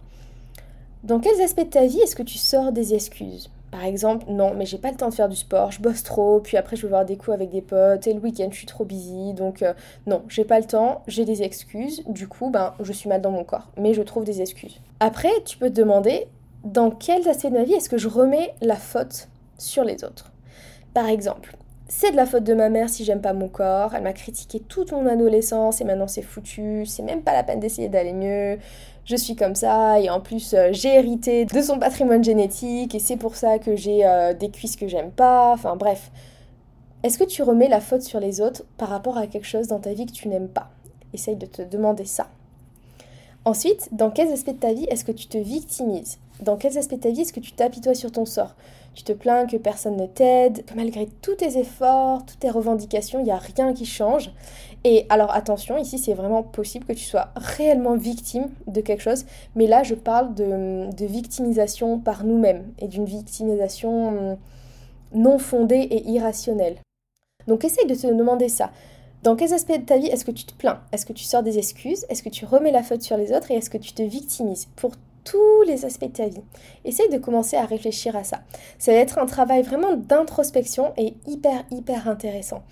Dans 1.04 1.20
quels 1.20 1.40
aspects 1.40 1.64
de 1.64 1.70
ta 1.70 1.86
vie 1.86 2.00
est-ce 2.00 2.14
que 2.14 2.22
tu 2.22 2.36
sors 2.36 2.70
des 2.70 2.92
excuses? 2.94 3.50
Par 3.72 3.84
exemple, 3.84 4.26
non, 4.28 4.52
mais 4.54 4.66
j'ai 4.66 4.76
pas 4.76 4.90
le 4.90 4.98
temps 4.98 5.08
de 5.08 5.14
faire 5.14 5.30
du 5.30 5.34
sport, 5.34 5.72
je 5.72 5.80
bosse 5.80 6.02
trop, 6.02 6.40
puis 6.40 6.58
après 6.58 6.76
je 6.76 6.82
vais 6.82 6.88
voir 6.88 7.06
des 7.06 7.16
coups 7.16 7.32
avec 7.32 7.48
des 7.48 7.62
potes, 7.62 8.06
et 8.06 8.12
le 8.12 8.20
week-end 8.20 8.48
je 8.50 8.56
suis 8.58 8.66
trop 8.66 8.84
busy, 8.84 9.32
donc 9.32 9.62
euh, 9.62 9.72
non, 10.06 10.22
j'ai 10.28 10.44
pas 10.44 10.60
le 10.60 10.66
temps, 10.66 11.02
j'ai 11.06 11.24
des 11.24 11.42
excuses, 11.42 12.04
du 12.06 12.28
coup, 12.28 12.50
ben, 12.50 12.74
je 12.80 12.92
suis 12.92 13.08
mal 13.08 13.22
dans 13.22 13.30
mon 13.30 13.44
corps, 13.44 13.70
mais 13.78 13.94
je 13.94 14.02
trouve 14.02 14.24
des 14.24 14.42
excuses. 14.42 14.78
Après, 15.00 15.32
tu 15.46 15.56
peux 15.56 15.70
te 15.70 15.74
demander, 15.74 16.26
dans 16.64 16.90
quels 16.90 17.26
aspects 17.28 17.46
de 17.46 17.54
ma 17.54 17.64
vie 17.64 17.72
est-ce 17.72 17.88
que 17.88 17.96
je 17.96 18.08
remets 18.08 18.54
la 18.60 18.76
faute 18.76 19.28
sur 19.56 19.84
les 19.84 20.04
autres? 20.04 20.32
Par 20.92 21.08
exemple, 21.08 21.56
c'est 21.88 22.10
de 22.10 22.16
la 22.16 22.26
faute 22.26 22.44
de 22.44 22.54
ma 22.54 22.68
mère 22.68 22.88
si 22.88 23.04
j'aime 23.04 23.20
pas 23.20 23.32
mon 23.32 23.48
corps, 23.48 23.94
elle 23.94 24.02
m'a 24.02 24.12
critiqué 24.12 24.60
toute 24.60 24.92
mon 24.92 25.06
adolescence 25.06 25.80
et 25.80 25.84
maintenant 25.84 26.08
c'est 26.08 26.22
foutu, 26.22 26.86
c'est 26.86 27.02
même 27.02 27.22
pas 27.22 27.32
la 27.32 27.42
peine 27.42 27.60
d'essayer 27.60 27.88
d'aller 27.88 28.12
mieux, 28.12 28.58
je 29.04 29.16
suis 29.16 29.34
comme 29.34 29.54
ça 29.54 30.00
et 30.00 30.10
en 30.10 30.20
plus 30.20 30.54
euh, 30.54 30.68
j'ai 30.72 30.94
hérité 30.94 31.44
de 31.44 31.60
son 31.60 31.78
patrimoine 31.78 32.22
génétique 32.22 32.94
et 32.94 32.98
c'est 32.98 33.16
pour 33.16 33.36
ça 33.36 33.58
que 33.58 33.76
j'ai 33.76 34.06
euh, 34.06 34.32
des 34.34 34.50
cuisses 34.50 34.76
que 34.76 34.86
j'aime 34.86 35.10
pas, 35.10 35.52
enfin 35.52 35.76
bref. 35.76 36.10
Est-ce 37.02 37.18
que 37.18 37.24
tu 37.24 37.42
remets 37.42 37.68
la 37.68 37.80
faute 37.80 38.02
sur 38.02 38.20
les 38.20 38.40
autres 38.40 38.62
par 38.76 38.88
rapport 38.88 39.18
à 39.18 39.26
quelque 39.26 39.46
chose 39.46 39.66
dans 39.66 39.80
ta 39.80 39.92
vie 39.92 40.06
que 40.06 40.12
tu 40.12 40.28
n'aimes 40.28 40.48
pas? 40.48 40.70
Essaye 41.12 41.34
de 41.34 41.46
te 41.46 41.62
demander 41.62 42.04
ça. 42.04 42.28
Ensuite, 43.44 43.88
dans 43.90 44.10
quels 44.10 44.32
aspects 44.32 44.52
de 44.52 44.60
ta 44.60 44.72
vie 44.72 44.84
est-ce 44.84 45.04
que 45.04 45.10
tu 45.10 45.26
te 45.26 45.36
victimises? 45.36 46.18
Dans 46.40 46.56
quels 46.56 46.78
aspects 46.78 46.94
de 46.94 47.00
ta 47.00 47.10
vie 47.10 47.22
est-ce 47.22 47.32
que 47.32 47.40
tu 47.40 47.52
t'apitoies 47.52 47.96
sur 47.96 48.12
ton 48.12 48.24
sort? 48.24 48.54
Tu 48.94 49.04
te 49.04 49.12
plains 49.12 49.46
que 49.46 49.56
personne 49.56 49.96
ne 49.96 50.06
t'aide, 50.06 50.64
que 50.66 50.74
malgré 50.74 51.06
tous 51.22 51.36
tes 51.36 51.58
efforts, 51.58 52.26
toutes 52.26 52.40
tes 52.40 52.50
revendications, 52.50 53.20
il 53.20 53.24
n'y 53.24 53.30
a 53.30 53.38
rien 53.38 53.72
qui 53.72 53.86
change. 53.86 54.30
Et 54.84 55.06
alors 55.08 55.34
attention, 55.34 55.78
ici 55.78 55.98
c'est 55.98 56.12
vraiment 56.12 56.42
possible 56.42 56.84
que 56.84 56.92
tu 56.92 57.04
sois 57.04 57.28
réellement 57.36 57.96
victime 57.96 58.48
de 58.66 58.80
quelque 58.80 59.02
chose, 59.02 59.24
mais 59.54 59.66
là 59.66 59.82
je 59.82 59.94
parle 59.94 60.34
de, 60.34 61.06
victimisation 61.06 61.98
par 61.98 62.24
nous-mêmes 62.24 62.64
et 62.78 62.88
d'une 62.88 63.04
victimisation 63.04 64.08
hum, 64.08 64.36
non 65.14 65.38
fondée 65.38 65.80
et 65.90 66.10
irrationnelle. 66.10 66.76
Donc 67.46 67.64
essaye 67.64 67.86
de 67.86 67.94
te 67.94 68.06
demander 68.06 68.48
ça. 68.48 68.70
Dans 69.22 69.36
quels 69.36 69.54
aspects 69.54 69.78
de 69.78 69.84
ta 69.84 69.98
vie 69.98 70.08
est-ce 70.08 70.24
que 70.24 70.32
tu 70.32 70.44
te 70.44 70.54
plains? 70.54 70.80
Est-ce 70.90 71.06
que 71.06 71.12
tu 71.12 71.22
sors 71.22 71.44
des 71.44 71.58
excuses? 71.58 72.04
Est-ce 72.08 72.24
que 72.24 72.28
tu 72.28 72.44
remets 72.44 72.72
la 72.72 72.82
faute 72.82 73.02
sur 73.02 73.16
les 73.16 73.32
autres? 73.32 73.52
Et 73.52 73.54
est-ce 73.54 73.70
que 73.70 73.78
tu 73.78 73.92
te 73.92 74.02
victimises? 74.02 74.66
Pour 74.74 74.92
tous 75.24 75.62
les 75.66 75.84
aspects 75.84 76.06
de 76.06 76.12
ta 76.12 76.26
vie 76.26 76.42
Essaye 76.84 77.08
de 77.08 77.18
commencer 77.18 77.56
à 77.56 77.64
réfléchir 77.64 78.16
à 78.16 78.24
ça. 78.24 78.40
Ça 78.78 78.92
va 78.92 78.98
être 78.98 79.18
un 79.18 79.26
travail 79.26 79.62
vraiment 79.62 79.94
d'introspection 79.94 80.92
et 80.96 81.14
hyper, 81.26 81.64
hyper 81.70 82.08
intéressant. 82.08 82.62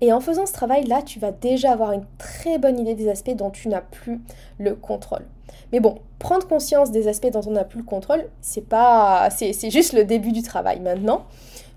Et 0.00 0.12
en 0.12 0.20
faisant 0.20 0.46
ce 0.46 0.52
travail-là, 0.52 1.02
tu 1.02 1.18
vas 1.18 1.32
déjà 1.32 1.72
avoir 1.72 1.92
une 1.92 2.06
très 2.18 2.58
bonne 2.58 2.78
idée 2.78 2.94
des 2.94 3.08
aspects 3.08 3.34
dont 3.34 3.50
tu 3.50 3.68
n'as 3.68 3.80
plus 3.80 4.20
le 4.58 4.74
contrôle. 4.74 5.26
Mais 5.72 5.80
bon, 5.80 5.98
prendre 6.18 6.46
conscience 6.46 6.90
des 6.90 7.08
aspects 7.08 7.30
dont 7.30 7.42
on 7.46 7.52
n'a 7.52 7.64
plus 7.64 7.78
le 7.78 7.84
contrôle, 7.84 8.28
c'est 8.40 8.66
pas, 8.66 9.28
c'est 9.30 9.70
juste 9.70 9.92
le 9.92 10.04
début 10.04 10.32
du 10.32 10.42
travail. 10.42 10.80
Maintenant, 10.80 11.24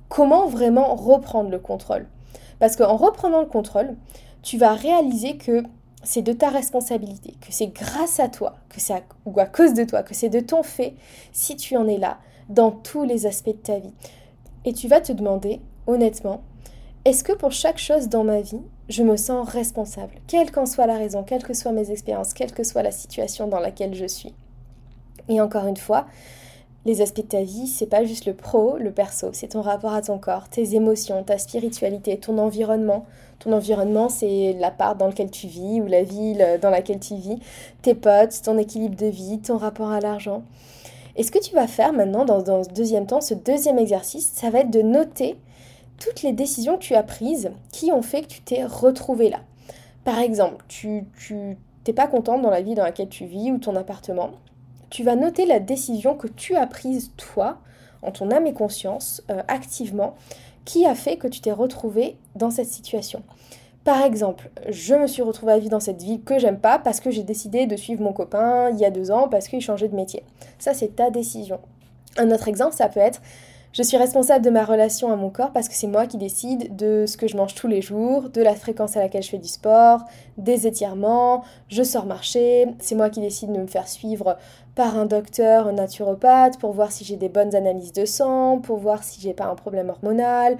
comment 0.09 0.47
vraiment 0.47 0.95
reprendre 0.95 1.49
le 1.49 1.59
contrôle? 1.59 2.07
Parce 2.59 2.75
qu'en 2.75 2.95
reprenant 2.95 3.41
le 3.41 3.47
contrôle, 3.47 3.95
tu 4.43 4.57
vas 4.57 4.73
réaliser 4.73 5.37
que 5.37 5.63
c'est 6.03 6.21
de 6.21 6.33
ta 6.33 6.49
responsabilité, 6.49 7.35
que 7.41 7.51
c'est 7.51 7.67
grâce 7.67 8.19
à 8.19 8.27
toi, 8.27 8.55
que 8.69 8.79
c'est 8.79 9.03
ou 9.25 9.39
à 9.39 9.45
cause 9.45 9.73
de 9.73 9.83
toi, 9.83 10.03
que 10.03 10.13
c'est 10.13 10.29
de 10.29 10.39
ton 10.39 10.63
fait 10.63 10.95
si 11.31 11.55
tu 11.55 11.77
en 11.77 11.87
es 11.87 11.97
là 11.97 12.19
dans 12.49 12.71
tous 12.71 13.03
les 13.03 13.25
aspects 13.25 13.47
de 13.47 13.53
ta 13.53 13.79
vie. 13.79 13.93
Et 14.65 14.73
tu 14.73 14.87
vas 14.87 15.01
te 15.01 15.11
demander, 15.11 15.61
honnêtement, 15.87 16.41
est-ce 17.05 17.23
que 17.23 17.33
pour 17.33 17.51
chaque 17.51 17.79
chose 17.79 18.09
dans 18.09 18.23
ma 18.23 18.41
vie, 18.41 18.61
je 18.89 19.03
me 19.03 19.15
sens 19.15 19.47
responsable, 19.49 20.15
quelle 20.27 20.51
qu'en 20.51 20.65
soit 20.65 20.85
la 20.85 20.97
raison, 20.97 21.23
quelles 21.23 21.43
que 21.43 21.53
soient 21.53 21.71
mes 21.71 21.89
expériences, 21.89 22.33
quelle 22.33 22.51
que 22.51 22.63
soit 22.63 22.83
la 22.83 22.91
situation 22.91 23.47
dans 23.47 23.59
laquelle 23.59 23.95
je 23.95 24.05
suis? 24.05 24.35
Et 25.29 25.41
encore 25.41 25.65
une 25.65 25.77
fois, 25.77 26.07
les 26.85 27.01
aspects 27.01 27.21
de 27.21 27.27
ta 27.27 27.43
vie, 27.43 27.67
c'est 27.67 27.85
pas 27.85 28.03
juste 28.03 28.25
le 28.25 28.33
pro, 28.33 28.77
le 28.77 28.91
perso, 28.91 29.29
c'est 29.33 29.49
ton 29.49 29.61
rapport 29.61 29.93
à 29.93 30.01
ton 30.01 30.17
corps, 30.17 30.49
tes 30.49 30.75
émotions, 30.75 31.23
ta 31.23 31.37
spiritualité, 31.37 32.17
ton 32.17 32.37
environnement. 32.37 33.05
Ton 33.39 33.53
environnement, 33.53 34.07
c'est 34.07 34.55
la 34.59 34.69
part 34.69 34.95
dans 34.95 35.07
laquelle 35.07 35.31
tu 35.31 35.47
vis 35.47 35.81
ou 35.81 35.87
la 35.87 36.03
ville 36.03 36.59
dans 36.61 36.69
laquelle 36.69 36.99
tu 36.99 37.15
vis, 37.15 37.39
tes 37.81 37.95
potes, 37.95 38.39
ton 38.43 38.57
équilibre 38.57 38.95
de 38.95 39.07
vie, 39.07 39.39
ton 39.39 39.57
rapport 39.57 39.89
à 39.89 39.99
l'argent. 39.99 40.43
Et 41.15 41.23
ce 41.23 41.31
que 41.31 41.39
tu 41.39 41.53
vas 41.55 41.67
faire 41.67 41.91
maintenant 41.91 42.23
dans, 42.23 42.41
dans 42.41 42.63
ce 42.63 42.69
deuxième 42.69 43.07
temps, 43.07 43.21
ce 43.21 43.33
deuxième 43.33 43.79
exercice, 43.79 44.31
ça 44.33 44.49
va 44.49 44.59
être 44.59 44.69
de 44.69 44.81
noter 44.81 45.37
toutes 45.99 46.23
les 46.23 46.33
décisions 46.33 46.77
que 46.77 46.83
tu 46.83 46.95
as 46.95 47.03
prises 47.03 47.51
qui 47.71 47.91
ont 47.91 48.01
fait 48.01 48.21
que 48.21 48.27
tu 48.27 48.41
t'es 48.41 48.63
retrouvé 48.63 49.29
là. 49.29 49.39
Par 50.03 50.19
exemple, 50.19 50.63
tu, 50.67 51.05
tu 51.19 51.57
t'es 51.83 51.93
pas 51.93 52.07
contente 52.07 52.41
dans 52.41 52.49
la 52.49 52.61
vie 52.61 52.75
dans 52.75 52.83
laquelle 52.83 53.09
tu 53.09 53.25
vis 53.25 53.51
ou 53.51 53.57
ton 53.57 53.75
appartement 53.75 54.31
tu 54.91 55.03
vas 55.03 55.15
noter 55.15 55.47
la 55.47 55.59
décision 55.59 56.15
que 56.15 56.27
tu 56.27 56.55
as 56.55 56.67
prise 56.67 57.11
toi, 57.17 57.57
en 58.03 58.11
ton 58.11 58.29
âme 58.29 58.45
et 58.45 58.53
conscience, 58.53 59.23
euh, 59.31 59.41
activement, 59.47 60.15
qui 60.65 60.85
a 60.85 60.93
fait 60.93 61.17
que 61.17 61.27
tu 61.27 61.41
t'es 61.41 61.51
retrouvé 61.51 62.17
dans 62.35 62.51
cette 62.51 62.67
situation. 62.67 63.23
Par 63.83 64.03
exemple, 64.03 64.51
je 64.69 64.93
me 64.93 65.07
suis 65.07 65.23
retrouvée 65.23 65.53
à 65.53 65.57
vivre 65.57 65.71
dans 65.71 65.79
cette 65.79 66.01
ville 66.01 66.21
que 66.21 66.37
j'aime 66.37 66.59
pas 66.59 66.77
parce 66.77 66.99
que 66.99 67.09
j'ai 67.09 67.23
décidé 67.23 67.65
de 67.65 67.75
suivre 67.75 68.03
mon 68.03 68.13
copain 68.13 68.69
il 68.69 68.77
y 68.77 68.85
a 68.85 68.91
deux 68.91 69.09
ans 69.09 69.27
parce 69.27 69.47
qu'il 69.47 69.61
changeait 69.61 69.87
de 69.87 69.95
métier. 69.95 70.23
Ça, 70.59 70.75
c'est 70.75 70.95
ta 70.97 71.09
décision. 71.09 71.59
Un 72.17 72.29
autre 72.29 72.47
exemple, 72.47 72.75
ça 72.75 72.89
peut 72.89 72.99
être 72.99 73.21
je 73.73 73.83
suis 73.83 73.95
responsable 73.95 74.43
de 74.43 74.49
ma 74.49 74.65
relation 74.65 75.11
à 75.11 75.15
mon 75.15 75.29
corps 75.29 75.51
parce 75.51 75.69
que 75.69 75.75
c'est 75.75 75.87
moi 75.87 76.05
qui 76.05 76.17
décide 76.17 76.75
de 76.75 77.05
ce 77.07 77.15
que 77.15 77.27
je 77.27 77.37
mange 77.37 77.55
tous 77.55 77.67
les 77.67 77.81
jours, 77.81 78.29
de 78.29 78.41
la 78.41 78.53
fréquence 78.53 78.97
à 78.97 78.99
laquelle 78.99 79.23
je 79.23 79.29
fais 79.29 79.37
du 79.37 79.47
sport, 79.47 80.03
des 80.37 80.67
étirements, 80.67 81.43
je 81.69 81.81
sors 81.81 82.05
marcher, 82.05 82.67
c'est 82.79 82.95
moi 82.95 83.09
qui 83.09 83.21
décide 83.21 83.53
de 83.53 83.59
me 83.59 83.67
faire 83.67 83.87
suivre 83.87 84.37
par 84.75 84.97
un 84.97 85.05
docteur, 85.05 85.67
un 85.67 85.73
naturopathe, 85.73 86.59
pour 86.59 86.73
voir 86.73 86.91
si 86.91 87.05
j'ai 87.05 87.15
des 87.15 87.29
bonnes 87.29 87.55
analyses 87.55 87.93
de 87.93 88.05
sang, 88.05 88.59
pour 88.59 88.77
voir 88.77 89.03
si 89.03 89.21
j'ai 89.21 89.33
pas 89.33 89.45
un 89.45 89.55
problème 89.55 89.89
hormonal. 89.89 90.57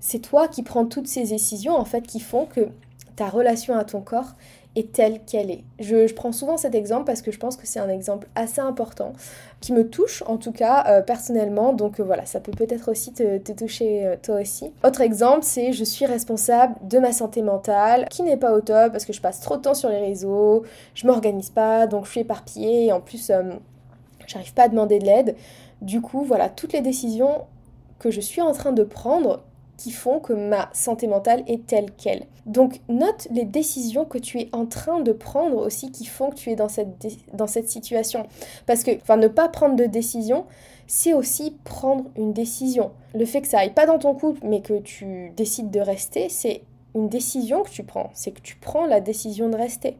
C'est 0.00 0.20
toi 0.20 0.48
qui 0.48 0.62
prends 0.62 0.86
toutes 0.86 1.08
ces 1.08 1.24
décisions 1.24 1.76
en 1.76 1.84
fait 1.84 2.02
qui 2.02 2.20
font 2.20 2.46
que 2.46 2.68
ta 3.16 3.28
relation 3.28 3.76
à 3.76 3.84
ton 3.84 4.00
corps 4.00 4.34
est 4.76 4.92
telle 4.92 5.20
qu'elle 5.24 5.50
est. 5.50 5.64
Je, 5.78 6.12
prends 6.14 6.32
souvent 6.32 6.56
cet 6.56 6.74
exemple 6.74 7.04
parce 7.04 7.22
que 7.22 7.30
je 7.30 7.38
pense 7.38 7.56
que 7.56 7.66
c'est 7.66 7.80
un 7.80 7.88
exemple 7.88 8.28
assez 8.34 8.60
important, 8.60 9.12
qui 9.60 9.72
me 9.72 9.88
touche 9.88 10.22
en 10.26 10.36
tout 10.36 10.52
cas 10.52 10.84
euh, 10.88 11.02
personnellement, 11.02 11.72
donc 11.72 12.00
euh, 12.00 12.02
voilà, 12.02 12.26
ça 12.26 12.40
peut 12.40 12.52
peut-être 12.52 12.90
aussi 12.90 13.12
te, 13.12 13.38
toucher 13.52 14.06
euh, 14.06 14.16
toi 14.20 14.40
aussi. 14.40 14.72
Autre 14.82 15.00
exemple, 15.00 15.42
c'est 15.42 15.72
je 15.72 15.84
suis 15.84 16.06
responsable 16.06 16.74
de 16.82 16.98
ma 16.98 17.12
santé 17.12 17.42
mentale, 17.42 18.06
qui 18.10 18.22
n'est 18.22 18.36
pas 18.36 18.52
au 18.52 18.60
top 18.60 18.92
parce 18.92 19.04
que 19.04 19.12
je 19.12 19.20
passe 19.20 19.40
trop 19.40 19.56
de 19.56 19.62
temps 19.62 19.74
sur 19.74 19.88
les 19.88 20.00
réseaux, 20.00 20.64
je 20.94 21.06
m'organise 21.06 21.50
pas, 21.50 21.86
donc 21.86 22.06
je 22.06 22.10
suis 22.10 22.20
éparpillée, 22.20 22.86
et 22.86 22.92
en 22.92 23.00
plus, 23.00 23.30
j'arrive 24.26 24.54
pas 24.54 24.64
à 24.64 24.68
demander 24.68 24.98
de 24.98 25.04
l'aide. 25.04 25.36
Du 25.82 26.00
coup, 26.00 26.24
voilà, 26.24 26.48
toutes 26.48 26.72
les 26.72 26.80
décisions 26.80 27.42
que 27.98 28.10
je 28.10 28.20
suis 28.20 28.40
en 28.40 28.52
train 28.52 28.72
de 28.72 28.84
prendre 28.84 29.42
qui 29.76 29.90
font 29.90 30.20
que 30.20 30.32
ma 30.32 30.70
santé 30.72 31.06
mentale 31.06 31.42
est 31.46 31.66
telle 31.66 31.90
qu'elle. 31.92 32.26
Donc 32.46 32.80
note 32.88 33.26
les 33.30 33.44
décisions 33.44 34.04
que 34.04 34.18
tu 34.18 34.40
es 34.40 34.48
en 34.52 34.66
train 34.66 35.00
de 35.00 35.12
prendre 35.12 35.56
aussi 35.56 35.90
qui 35.90 36.04
font 36.04 36.30
que 36.30 36.36
tu 36.36 36.50
es 36.50 36.56
dans 36.56 36.68
cette, 36.68 37.68
situation. 37.68 38.26
Parce 38.66 38.84
que 38.84 38.90
ne 39.16 39.28
pas 39.28 39.48
prendre 39.48 39.76
de 39.76 39.84
décision, 39.84 40.44
c'est 40.86 41.14
aussi 41.14 41.56
prendre 41.64 42.04
une 42.16 42.32
décision. 42.32 42.92
Le 43.14 43.24
fait 43.24 43.40
que 43.40 43.48
ça 43.48 43.60
aille 43.60 43.72
pas 43.72 43.86
dans 43.86 43.98
ton 43.98 44.14
couple 44.14 44.40
mais 44.44 44.60
que 44.60 44.78
tu 44.78 45.32
décides 45.36 45.70
de 45.70 45.80
rester, 45.80 46.28
c'est 46.28 46.62
une 46.94 47.08
décision 47.08 47.62
que 47.62 47.70
tu 47.70 47.82
prends. 47.82 48.10
C'est 48.14 48.32
que 48.32 48.40
tu 48.40 48.56
prends 48.56 48.86
la 48.86 49.00
décision 49.00 49.48
de 49.48 49.56
rester. 49.56 49.96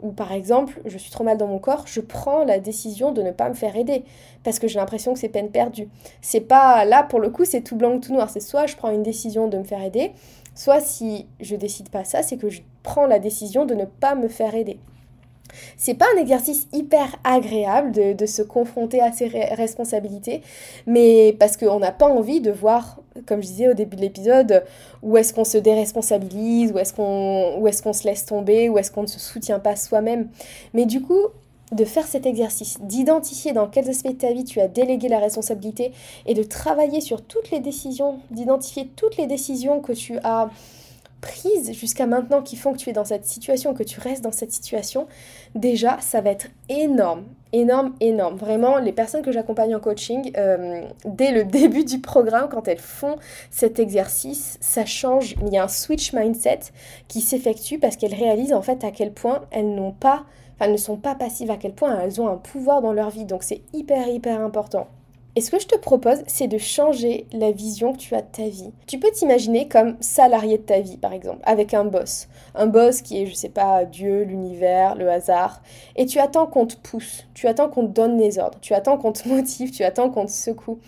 Ou 0.00 0.12
par 0.12 0.32
exemple, 0.32 0.80
je 0.84 0.98
suis 0.98 1.10
trop 1.10 1.24
mal 1.24 1.38
dans 1.38 1.46
mon 1.46 1.58
corps, 1.58 1.86
je 1.86 2.00
prends 2.00 2.44
la 2.44 2.58
décision 2.58 3.12
de 3.12 3.22
ne 3.22 3.30
pas 3.30 3.48
me 3.48 3.54
faire 3.54 3.76
aider 3.76 4.04
parce 4.42 4.58
que 4.58 4.68
j'ai 4.68 4.78
l'impression 4.78 5.14
que 5.14 5.18
c'est 5.18 5.28
peine 5.28 5.50
perdue. 5.50 5.88
C'est 6.20 6.40
pas 6.40 6.84
là 6.84 7.02
pour 7.02 7.18
le 7.18 7.30
coup, 7.30 7.44
c'est 7.44 7.62
tout 7.62 7.76
blanc 7.76 7.94
ou 7.94 8.00
tout 8.00 8.12
noir. 8.12 8.28
C'est 8.28 8.40
soit 8.40 8.66
je 8.66 8.76
prends 8.76 8.90
une 8.90 9.02
décision 9.02 9.48
de 9.48 9.56
me 9.56 9.64
faire 9.64 9.82
aider, 9.82 10.12
soit 10.54 10.80
si 10.80 11.26
je 11.40 11.56
décide 11.56 11.88
pas 11.88 12.04
ça, 12.04 12.22
c'est 12.22 12.36
que 12.36 12.50
je 12.50 12.60
prends 12.82 13.06
la 13.06 13.18
décision 13.18 13.64
de 13.64 13.74
ne 13.74 13.84
pas 13.84 14.14
me 14.14 14.28
faire 14.28 14.54
aider. 14.54 14.78
C'est 15.76 15.94
pas 15.94 16.06
un 16.16 16.20
exercice 16.20 16.66
hyper 16.72 17.16
agréable 17.24 17.92
de, 17.92 18.26
se 18.26 18.42
confronter 18.42 19.00
à 19.00 19.12
ses 19.12 19.28
responsabilités, 19.28 20.42
mais 20.86 21.36
parce 21.38 21.56
qu'on 21.56 21.78
n'a 21.78 21.92
pas 21.92 22.06
envie 22.06 22.40
de 22.40 22.50
voir, 22.50 22.98
comme 23.26 23.42
je 23.42 23.48
disais 23.48 23.68
au 23.68 23.74
début 23.74 23.96
de 23.96 24.00
l'épisode, 24.00 24.64
où 25.02 25.16
est-ce 25.16 25.32
qu'on 25.32 25.44
se 25.44 25.58
déresponsabilise, 25.58 26.72
où 26.72 26.78
est-ce 26.78 26.92
qu'on 26.92 27.92
se 27.92 28.04
laisse 28.04 28.24
tomber, 28.26 28.68
où 28.68 28.78
est-ce 28.78 28.90
qu'on 28.90 29.02
ne 29.02 29.06
se 29.06 29.20
soutient 29.20 29.60
pas 29.60 29.76
soi-même. 29.76 30.28
Mais 30.74 30.86
du 30.86 31.00
coup, 31.00 31.28
de 31.72 31.84
faire 31.84 32.06
cet 32.06 32.26
exercice, 32.26 32.78
d'identifier 32.80 33.52
dans 33.52 33.66
quels 33.66 33.88
aspects 33.88 34.08
de 34.08 34.12
ta 34.12 34.32
vie 34.32 34.44
tu 34.44 34.60
as 34.60 34.68
délégué 34.68 35.08
la 35.08 35.18
responsabilité 35.18 35.92
et 36.26 36.34
de 36.34 36.42
travailler 36.42 37.00
sur 37.00 37.22
toutes 37.22 37.50
les 37.50 37.60
décisions, 37.60 38.20
d'identifier 38.30 38.88
toutes 38.94 39.16
les 39.16 39.26
décisions 39.26 39.80
que 39.80 39.92
tu 39.92 40.18
as 40.22 40.48
prises 41.20 41.72
jusqu'à 41.72 42.06
maintenant 42.06 42.42
qui 42.42 42.56
font 42.56 42.72
que 42.72 42.78
tu 42.78 42.90
es 42.90 42.92
dans 42.92 43.04
cette 43.04 43.24
situation, 43.24 43.74
que 43.74 43.82
tu 43.82 44.00
restes 44.00 44.22
dans 44.22 44.32
cette 44.32 44.52
situation, 44.52 45.06
déjà, 45.54 45.98
ça 46.00 46.20
va 46.20 46.30
être 46.30 46.48
énorme, 46.68 47.24
énorme, 47.52 47.94
énorme. 48.00 48.36
Vraiment, 48.36 48.78
les 48.78 48.92
personnes 48.92 49.22
que 49.22 49.32
j'accompagne 49.32 49.74
en 49.74 49.80
coaching, 49.80 50.32
euh, 50.36 50.82
dès 51.04 51.32
le 51.32 51.44
début 51.58 51.84
du 51.84 52.00
programme, 52.00 52.48
quand 52.48 52.68
elles 52.68 52.78
font 52.78 53.16
cet 53.50 53.78
exercice, 53.78 54.58
ça 54.60 54.84
change. 54.84 55.34
Il 55.46 55.52
y 55.52 55.58
a 55.58 55.64
un 55.64 55.68
switch 55.68 56.12
mindset 56.12 56.60
qui 57.08 57.20
s'effectue 57.20 57.78
parce 57.78 57.96
qu'elles 57.96 58.14
réalisent 58.14 58.52
en 58.52 58.62
fait 58.62 58.84
à 58.84 58.90
quel 58.90 59.12
point 59.12 59.42
elles 59.50 59.74
n'ont 59.74 59.92
pas, 59.92 60.24
elles 60.58 60.72
ne 60.72 60.76
sont 60.76 60.96
pas 60.96 61.14
passives, 61.14 61.50
à 61.50 61.56
quel 61.56 61.72
point 61.72 61.98
elles 62.00 62.20
ont 62.20 62.28
un 62.28 62.36
pouvoir 62.36 62.82
dans 62.82 62.92
leur 62.92 63.10
vie. 63.10 63.24
Donc 63.24 63.42
c'est 63.42 63.62
hyper, 63.72 64.08
hyper 64.08 64.40
important. 64.40 64.86
Et 65.36 65.42
ce 65.42 65.50
que 65.50 65.60
je 65.60 65.66
te 65.66 65.76
propose, 65.76 66.22
c'est 66.26 66.48
de 66.48 66.56
changer 66.56 67.26
la 67.30 67.52
vision 67.52 67.92
que 67.92 67.98
tu 67.98 68.14
as 68.14 68.22
de 68.22 68.26
ta 68.32 68.48
vie. 68.48 68.72
Tu 68.86 68.98
peux 68.98 69.10
t'imaginer 69.10 69.68
comme 69.68 69.98
salarié 70.00 70.56
de 70.56 70.62
ta 70.62 70.80
vie, 70.80 70.96
par 70.96 71.12
exemple, 71.12 71.40
avec 71.44 71.74
un 71.74 71.84
boss. 71.84 72.28
Un 72.54 72.66
boss 72.66 73.02
qui 73.02 73.20
est, 73.20 73.26
je 73.26 73.34
sais 73.34 73.50
pas, 73.50 73.84
Dieu, 73.84 74.22
l'univers, 74.22 74.94
le 74.94 75.10
hasard. 75.10 75.62
Et 75.94 76.06
tu 76.06 76.18
attends 76.20 76.46
qu'on 76.46 76.66
te 76.66 76.76
pousse, 76.76 77.26
tu 77.34 77.48
attends 77.48 77.68
qu'on 77.68 77.86
te 77.86 77.92
donne 77.92 78.16
les 78.16 78.38
ordres, 78.38 78.58
tu 78.62 78.72
attends 78.72 78.96
qu'on 78.96 79.12
te 79.12 79.28
motive, 79.28 79.70
tu 79.70 79.84
attends 79.84 80.08
qu'on 80.08 80.24
te 80.24 80.30
secoue. 80.30 80.78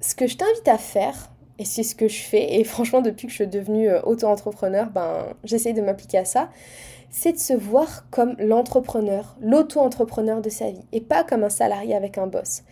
Ce 0.00 0.14
que 0.14 0.28
je 0.28 0.36
t'invite 0.36 0.68
à 0.68 0.78
faire, 0.78 1.32
et 1.58 1.64
c'est 1.64 1.82
ce 1.82 1.96
que 1.96 2.06
je 2.06 2.22
fais, 2.22 2.60
et 2.60 2.62
franchement, 2.62 3.00
depuis 3.00 3.26
que 3.26 3.32
je 3.32 3.36
suis 3.36 3.48
devenue 3.48 3.90
euh, 3.90 4.00
auto-entrepreneur, 4.02 4.90
ben, 4.90 5.26
j'essaie 5.42 5.72
de 5.72 5.82
m'appliquer 5.82 6.18
à 6.18 6.24
ça 6.24 6.50
c'est 7.14 7.32
de 7.34 7.38
se 7.38 7.52
voir 7.52 8.06
comme 8.10 8.34
l'entrepreneur, 8.38 9.36
l'auto-entrepreneur 9.40 10.40
de 10.40 10.48
sa 10.48 10.70
vie, 10.70 10.80
et 10.92 11.02
pas 11.02 11.24
comme 11.24 11.44
un 11.44 11.50
salarié 11.50 11.94
avec 11.94 12.16
un 12.16 12.26
boss. 12.26 12.62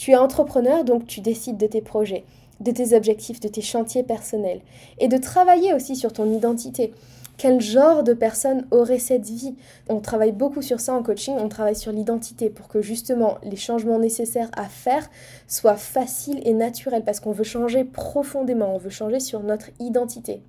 Tu 0.00 0.12
es 0.12 0.16
entrepreneur, 0.16 0.82
donc 0.82 1.06
tu 1.06 1.20
décides 1.20 1.58
de 1.58 1.66
tes 1.66 1.82
projets, 1.82 2.24
de 2.60 2.70
tes 2.70 2.96
objectifs, 2.96 3.38
de 3.38 3.48
tes 3.48 3.60
chantiers 3.60 4.02
personnels, 4.02 4.62
et 4.98 5.08
de 5.08 5.18
travailler 5.18 5.74
aussi 5.74 5.94
sur 5.94 6.14
ton 6.14 6.32
identité. 6.32 6.94
Quel 7.36 7.60
genre 7.60 8.02
de 8.02 8.14
personne 8.14 8.66
aurait 8.70 8.98
cette 8.98 9.26
vie? 9.26 9.56
On 9.90 10.00
travaille 10.00 10.32
beaucoup 10.32 10.62
sur 10.62 10.80
ça 10.80 10.94
en 10.94 11.02
coaching, 11.02 11.34
on 11.38 11.50
travaille 11.50 11.76
sur 11.76 11.92
l'identité 11.92 12.48
pour 12.48 12.68
que 12.68 12.80
justement 12.80 13.36
les 13.42 13.56
changements 13.56 13.98
nécessaires 13.98 14.50
à 14.56 14.64
faire 14.70 15.06
soient 15.46 15.76
faciles 15.76 16.40
et 16.46 16.54
naturels, 16.54 17.04
parce 17.04 17.20
qu'on 17.20 17.32
veut 17.32 17.44
changer 17.44 17.84
profondément, 17.84 18.74
on 18.74 18.78
veut 18.78 18.88
changer 18.88 19.20
sur 19.20 19.40
notre 19.40 19.68
identité. 19.80 20.40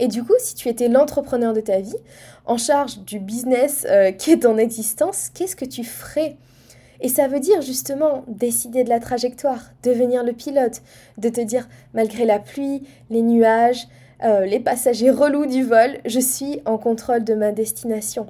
Et 0.00 0.08
du 0.08 0.24
coup, 0.24 0.34
si 0.40 0.56
tu 0.56 0.68
étais 0.68 0.88
l'entrepreneur 0.88 1.52
de 1.52 1.60
ta 1.60 1.78
vie, 1.78 1.94
en 2.44 2.58
charge 2.58 2.98
du 2.98 3.20
business 3.20 3.86
euh, 3.88 4.10
qui 4.10 4.32
est 4.32 4.44
en 4.44 4.58
existence, 4.58 5.30
qu'est-ce 5.32 5.54
que 5.54 5.64
tu 5.64 5.84
ferais? 5.84 6.36
Et 7.00 7.08
ça 7.08 7.28
veut 7.28 7.40
dire 7.40 7.62
justement 7.62 8.24
décider 8.28 8.84
de 8.84 8.88
la 8.88 9.00
trajectoire, 9.00 9.70
devenir 9.82 10.24
le 10.24 10.32
pilote, 10.32 10.82
de 11.18 11.28
te 11.28 11.40
dire 11.40 11.68
malgré 11.94 12.24
la 12.24 12.38
pluie, 12.38 12.82
les 13.10 13.22
nuages, 13.22 13.86
euh, 14.24 14.46
les 14.46 14.60
passagers 14.60 15.10
relous 15.10 15.46
du 15.46 15.62
vol, 15.62 15.98
je 16.06 16.20
suis 16.20 16.60
en 16.64 16.78
contrôle 16.78 17.24
de 17.24 17.34
ma 17.34 17.52
destination. 17.52 18.26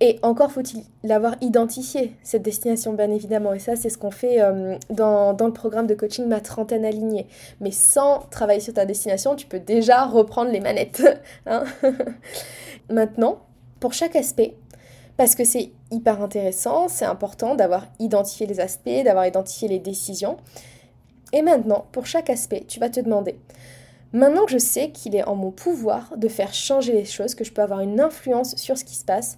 Et 0.00 0.18
encore 0.22 0.50
faut-il 0.50 0.82
l'avoir 1.02 1.36
identifié, 1.40 2.16
cette 2.22 2.42
destination, 2.42 2.92
bien 2.92 3.10
évidemment. 3.10 3.54
Et 3.54 3.58
ça, 3.58 3.76
c'est 3.76 3.88
ce 3.88 3.96
qu'on 3.96 4.10
fait 4.10 4.42
euh, 4.42 4.76
dans, 4.90 5.32
dans, 5.32 5.46
le 5.46 5.52
programme 5.52 5.86
de 5.86 5.94
coaching 5.94 6.26
Ma 6.26 6.40
trentaine 6.40 6.84
alignée. 6.84 7.26
Mais 7.60 7.70
sans 7.70 8.20
travailler 8.30 8.60
sur 8.60 8.74
ta 8.74 8.86
destination, 8.86 9.36
tu 9.36 9.46
peux 9.46 9.60
déjà 9.60 10.04
reprendre 10.04 10.50
les 10.50 10.60
manettes. 10.60 11.02
Hein. 11.46 11.64
Maintenant, 12.90 13.38
pour 13.80 13.92
chaque 13.92 14.16
aspect, 14.16 14.56
parce 15.16 15.34
que 15.34 15.44
c'est 15.44 15.70
hyper 15.90 16.22
intéressant, 16.22 16.88
c'est 16.88 17.04
important 17.04 17.54
d'avoir 17.54 17.86
identifié 17.98 18.46
les 18.46 18.60
aspects, 18.60 19.04
d'avoir 19.04 19.26
identifié 19.26 19.68
les 19.68 19.78
décisions. 19.78 20.36
Et 21.32 21.42
maintenant, 21.42 21.86
pour 21.92 22.06
chaque 22.06 22.30
aspect, 22.30 22.64
tu 22.66 22.80
vas 22.80 22.90
te 22.90 23.00
demander, 23.00 23.38
maintenant 24.12 24.44
que 24.44 24.52
je 24.52 24.58
sais 24.58 24.90
qu'il 24.90 25.14
est 25.14 25.24
en 25.24 25.34
mon 25.34 25.50
pouvoir 25.50 26.16
de 26.16 26.28
faire 26.28 26.52
changer 26.52 26.92
les 26.92 27.04
choses, 27.04 27.34
que 27.34 27.44
je 27.44 27.52
peux 27.52 27.62
avoir 27.62 27.80
une 27.80 28.00
influence 28.00 28.56
sur 28.56 28.78
ce 28.78 28.84
qui 28.84 28.96
se 28.96 29.04
passe, 29.04 29.36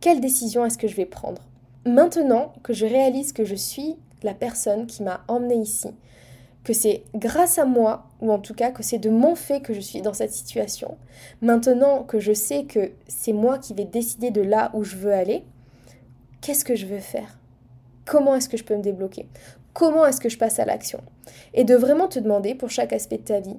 quelle 0.00 0.20
décision 0.20 0.64
est-ce 0.64 0.78
que 0.78 0.88
je 0.88 0.96
vais 0.96 1.06
prendre? 1.06 1.42
Maintenant 1.84 2.52
que 2.62 2.72
je 2.72 2.86
réalise 2.86 3.32
que 3.32 3.44
je 3.44 3.54
suis 3.54 3.96
la 4.22 4.34
personne 4.34 4.86
qui 4.86 5.02
m'a 5.02 5.24
emmené 5.28 5.56
ici, 5.56 5.88
que 6.64 6.72
c'est 6.72 7.02
grâce 7.14 7.58
à 7.58 7.64
moi, 7.64 8.06
ou 8.20 8.32
en 8.32 8.38
tout 8.38 8.54
cas 8.54 8.70
que 8.70 8.82
c'est 8.82 8.98
de 8.98 9.10
mon 9.10 9.34
fait 9.34 9.60
que 9.60 9.74
je 9.74 9.80
suis 9.80 10.00
dans 10.00 10.14
cette 10.14 10.32
situation, 10.32 10.96
maintenant 11.40 12.04
que 12.04 12.20
je 12.20 12.32
sais 12.32 12.64
que 12.64 12.92
c'est 13.08 13.32
moi 13.32 13.58
qui 13.58 13.74
vais 13.74 13.84
décider 13.84 14.30
de 14.30 14.42
là 14.42 14.70
où 14.74 14.84
je 14.84 14.96
veux 14.96 15.12
aller, 15.12 15.42
qu'est-ce 16.40 16.64
que 16.64 16.76
je 16.76 16.86
veux 16.86 17.00
faire? 17.00 17.38
Comment 18.04 18.36
est-ce 18.36 18.48
que 18.48 18.56
je 18.56 18.64
peux 18.64 18.76
me 18.76 18.82
débloquer? 18.82 19.26
Comment 19.72 20.06
est-ce 20.06 20.20
que 20.20 20.28
je 20.28 20.38
passe 20.38 20.58
à 20.58 20.64
l'action? 20.64 21.00
Et 21.54 21.64
de 21.64 21.74
vraiment 21.74 22.08
te 22.08 22.18
demander 22.18 22.54
pour 22.54 22.70
chaque 22.70 22.92
aspect 22.92 23.18
de 23.18 23.22
ta 23.22 23.40
vie, 23.40 23.56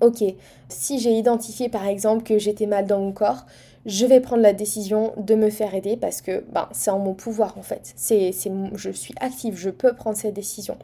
ok, 0.00 0.24
si 0.68 0.98
j'ai 0.98 1.12
identifié 1.12 1.68
par 1.68 1.86
exemple 1.86 2.22
que 2.22 2.38
j'étais 2.38 2.66
mal 2.66 2.86
dans 2.86 3.00
mon 3.00 3.12
corps, 3.12 3.44
je 3.84 4.04
vais 4.04 4.20
prendre 4.20 4.42
la 4.42 4.52
décision 4.52 5.12
de 5.16 5.34
me 5.34 5.48
faire 5.48 5.74
aider 5.74 5.96
parce 5.96 6.20
que 6.20 6.44
ben, 6.50 6.68
c'est 6.72 6.90
en 6.90 6.98
mon 6.98 7.14
pouvoir 7.14 7.56
en 7.56 7.62
fait. 7.62 7.92
C'est, 7.94 8.32
je 8.74 8.90
suis 8.90 9.14
active, 9.20 9.56
je 9.56 9.70
peux 9.70 9.94
prendre 9.94 10.16
cette 10.16 10.34
décision 10.34 10.76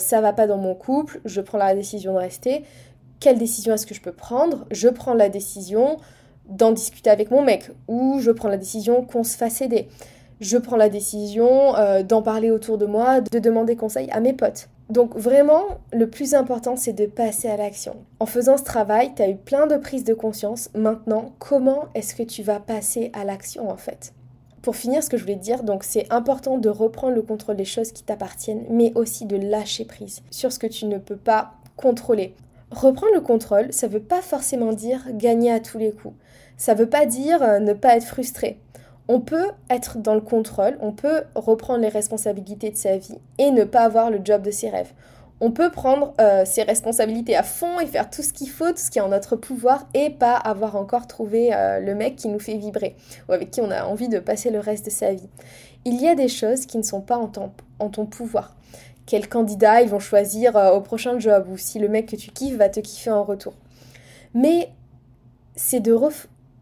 ça 0.00 0.20
va 0.20 0.32
pas 0.32 0.46
dans 0.46 0.58
mon 0.58 0.74
couple, 0.74 1.20
je 1.24 1.40
prends 1.40 1.58
la 1.58 1.74
décision 1.74 2.14
de 2.14 2.18
rester. 2.18 2.64
Quelle 3.20 3.38
décision 3.38 3.74
est-ce 3.74 3.86
que 3.86 3.94
je 3.94 4.00
peux 4.00 4.12
prendre? 4.12 4.66
Je 4.70 4.88
prends 4.88 5.14
la 5.14 5.28
décision 5.28 5.98
d'en 6.48 6.72
discuter 6.72 7.10
avec 7.10 7.30
mon 7.30 7.42
mec 7.42 7.70
ou 7.86 8.18
je 8.20 8.30
prends 8.30 8.48
la 8.48 8.56
décision 8.56 9.04
qu'on 9.04 9.24
se 9.24 9.36
fasse 9.36 9.60
aider. 9.60 9.88
Je 10.40 10.56
prends 10.56 10.76
la 10.76 10.88
décision 10.88 11.76
euh, 11.76 12.02
d'en 12.02 12.22
parler 12.22 12.50
autour 12.50 12.78
de 12.78 12.86
moi, 12.86 13.20
de 13.20 13.38
demander 13.38 13.76
conseil 13.76 14.10
à 14.10 14.20
mes 14.20 14.32
potes. 14.32 14.68
Donc 14.88 15.14
vraiment, 15.16 15.62
le 15.92 16.10
plus 16.10 16.34
important, 16.34 16.76
c'est 16.76 16.92
de 16.92 17.06
passer 17.06 17.48
à 17.48 17.56
l'action. 17.56 17.96
En 18.18 18.26
faisant 18.26 18.56
ce 18.56 18.64
travail, 18.64 19.12
tu 19.14 19.22
as 19.22 19.28
eu 19.28 19.36
plein 19.36 19.66
de 19.66 19.76
prises 19.76 20.02
de 20.02 20.14
conscience. 20.14 20.70
Maintenant, 20.74 21.32
comment 21.38 21.84
est-ce 21.94 22.14
que 22.14 22.24
tu 22.24 22.42
vas 22.42 22.58
passer 22.58 23.12
à 23.12 23.24
l'action 23.24 23.70
en 23.70 23.76
fait? 23.76 24.12
Pour 24.62 24.76
finir, 24.76 25.02
ce 25.02 25.08
que 25.08 25.16
je 25.16 25.22
voulais 25.22 25.36
dire, 25.36 25.62
donc 25.62 25.84
c'est 25.84 26.10
important 26.12 26.58
de 26.58 26.68
reprendre 26.68 27.14
le 27.14 27.22
contrôle 27.22 27.56
des 27.56 27.64
choses 27.64 27.92
qui 27.92 28.02
t'appartiennent, 28.02 28.66
mais 28.68 28.92
aussi 28.94 29.24
de 29.24 29.36
lâcher 29.36 29.84
prise 29.84 30.22
sur 30.30 30.52
ce 30.52 30.58
que 30.58 30.66
tu 30.66 30.84
ne 30.84 30.98
peux 30.98 31.16
pas 31.16 31.52
contrôler. 31.76 32.34
Reprendre 32.70 33.14
le 33.14 33.20
contrôle, 33.20 33.72
ça 33.72 33.88
ne 33.88 33.92
veut 33.92 34.02
pas 34.02 34.20
forcément 34.20 34.72
dire 34.72 35.02
gagner 35.12 35.50
à 35.50 35.60
tous 35.60 35.78
les 35.78 35.92
coups. 35.92 36.14
Ça 36.56 36.74
ne 36.74 36.78
veut 36.78 36.88
pas 36.88 37.06
dire 37.06 37.42
euh, 37.42 37.58
ne 37.58 37.72
pas 37.72 37.96
être 37.96 38.04
frustré. 38.04 38.60
On 39.08 39.20
peut 39.20 39.48
être 39.70 39.98
dans 39.98 40.14
le 40.14 40.20
contrôle, 40.20 40.76
on 40.80 40.92
peut 40.92 41.22
reprendre 41.34 41.80
les 41.80 41.88
responsabilités 41.88 42.70
de 42.70 42.76
sa 42.76 42.96
vie 42.96 43.18
et 43.38 43.50
ne 43.50 43.64
pas 43.64 43.80
avoir 43.80 44.10
le 44.10 44.20
job 44.22 44.42
de 44.42 44.50
ses 44.50 44.68
rêves 44.68 44.92
on 45.40 45.50
peut 45.50 45.70
prendre 45.70 46.12
euh, 46.20 46.44
ses 46.44 46.62
responsabilités 46.62 47.34
à 47.34 47.42
fond 47.42 47.80
et 47.80 47.86
faire 47.86 48.10
tout 48.10 48.22
ce 48.22 48.32
qu'il 48.32 48.50
faut, 48.50 48.70
tout 48.70 48.78
ce 48.78 48.90
qui 48.90 48.98
est 48.98 49.02
en 49.02 49.08
notre 49.08 49.36
pouvoir 49.36 49.86
et 49.94 50.10
pas 50.10 50.36
avoir 50.36 50.76
encore 50.76 51.06
trouvé 51.06 51.54
euh, 51.54 51.80
le 51.80 51.94
mec 51.94 52.16
qui 52.16 52.28
nous 52.28 52.38
fait 52.38 52.56
vibrer 52.56 52.94
ou 53.28 53.32
avec 53.32 53.50
qui 53.50 53.60
on 53.62 53.70
a 53.70 53.84
envie 53.84 54.08
de 54.08 54.18
passer 54.18 54.50
le 54.50 54.60
reste 54.60 54.84
de 54.84 54.90
sa 54.90 55.14
vie. 55.14 55.28
Il 55.86 56.00
y 56.00 56.08
a 56.08 56.14
des 56.14 56.28
choses 56.28 56.66
qui 56.66 56.76
ne 56.76 56.82
sont 56.82 57.00
pas 57.00 57.16
en 57.16 57.28
ton, 57.28 58.06
pouvoir. 58.06 58.54
Quel 59.06 59.28
candidat 59.28 59.80
ils 59.80 59.88
vont 59.88 59.98
choisir 59.98 60.56
euh, 60.56 60.72
au 60.72 60.82
prochain 60.82 61.18
job 61.18 61.46
ou 61.50 61.56
si 61.56 61.78
le 61.78 61.88
mec 61.88 62.06
que 62.06 62.16
tu 62.16 62.30
kiffes 62.30 62.56
va 62.56 62.68
te 62.68 62.80
kiffer 62.80 63.10
en 63.10 63.24
retour. 63.24 63.54
Mais 64.34 64.68
c'est 65.56 65.80
de 65.80 65.92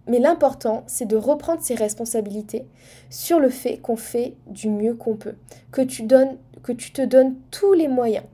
mais 0.08 0.18
l'important, 0.18 0.84
c'est 0.86 1.06
de 1.06 1.16
reprendre 1.16 1.62
ses 1.62 1.74
responsabilités 1.74 2.66
sur 3.10 3.38
le 3.38 3.50
fait 3.50 3.78
qu'on 3.78 3.96
fait 3.96 4.34
du 4.46 4.68
mieux 4.68 4.94
qu'on 4.94 5.16
peut, 5.16 5.36
que 5.70 5.82
tu 5.82 6.02
donnes 6.02 6.36
que 6.62 6.72
tu 6.72 6.90
te 6.90 7.02
donnes 7.02 7.36
tous 7.50 7.72
les 7.72 7.88
moyens. 7.88 8.24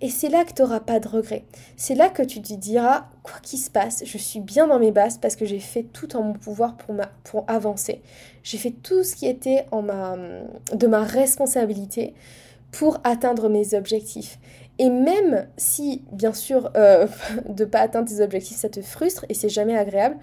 Et 0.00 0.08
c'est 0.08 0.28
là 0.28 0.44
que 0.44 0.52
tu 0.52 0.62
n'auras 0.62 0.80
pas 0.80 1.00
de 1.00 1.08
regrets. 1.08 1.44
C'est 1.76 1.94
là 1.94 2.08
que 2.08 2.22
tu 2.22 2.40
te 2.40 2.54
diras, 2.54 3.06
quoi 3.22 3.38
qu'il 3.42 3.58
se 3.58 3.70
passe, 3.70 4.02
je 4.04 4.18
suis 4.18 4.40
bien 4.40 4.66
dans 4.66 4.78
mes 4.78 4.92
bases 4.92 5.18
parce 5.18 5.36
que 5.36 5.44
j'ai 5.44 5.58
fait 5.58 5.82
tout 5.82 6.16
en 6.16 6.22
mon 6.22 6.32
pouvoir 6.32 6.76
pour, 7.24 7.44
avancer. 7.48 8.00
J'ai 8.42 8.58
fait 8.58 8.70
tout 8.70 9.02
ce 9.02 9.14
qui 9.14 9.26
était 9.26 9.66
de 9.72 10.86
ma 10.86 11.02
responsabilité 11.02 12.14
pour 12.70 12.98
atteindre 13.04 13.48
mes 13.48 13.74
objectifs. 13.74 14.38
Et 14.78 14.88
même 14.88 15.46
si, 15.56 16.04
bien 16.12 16.32
sûr, 16.32 16.70
euh, 16.76 17.06
de 17.48 17.64
pas 17.64 17.80
atteindre 17.80 18.08
tes 18.08 18.22
objectifs, 18.22 18.56
ça 18.56 18.68
te 18.68 18.80
frustre 18.80 19.26
et 19.28 19.34
c'est 19.34 19.48
jamais 19.48 19.76
agréable, 19.76 20.16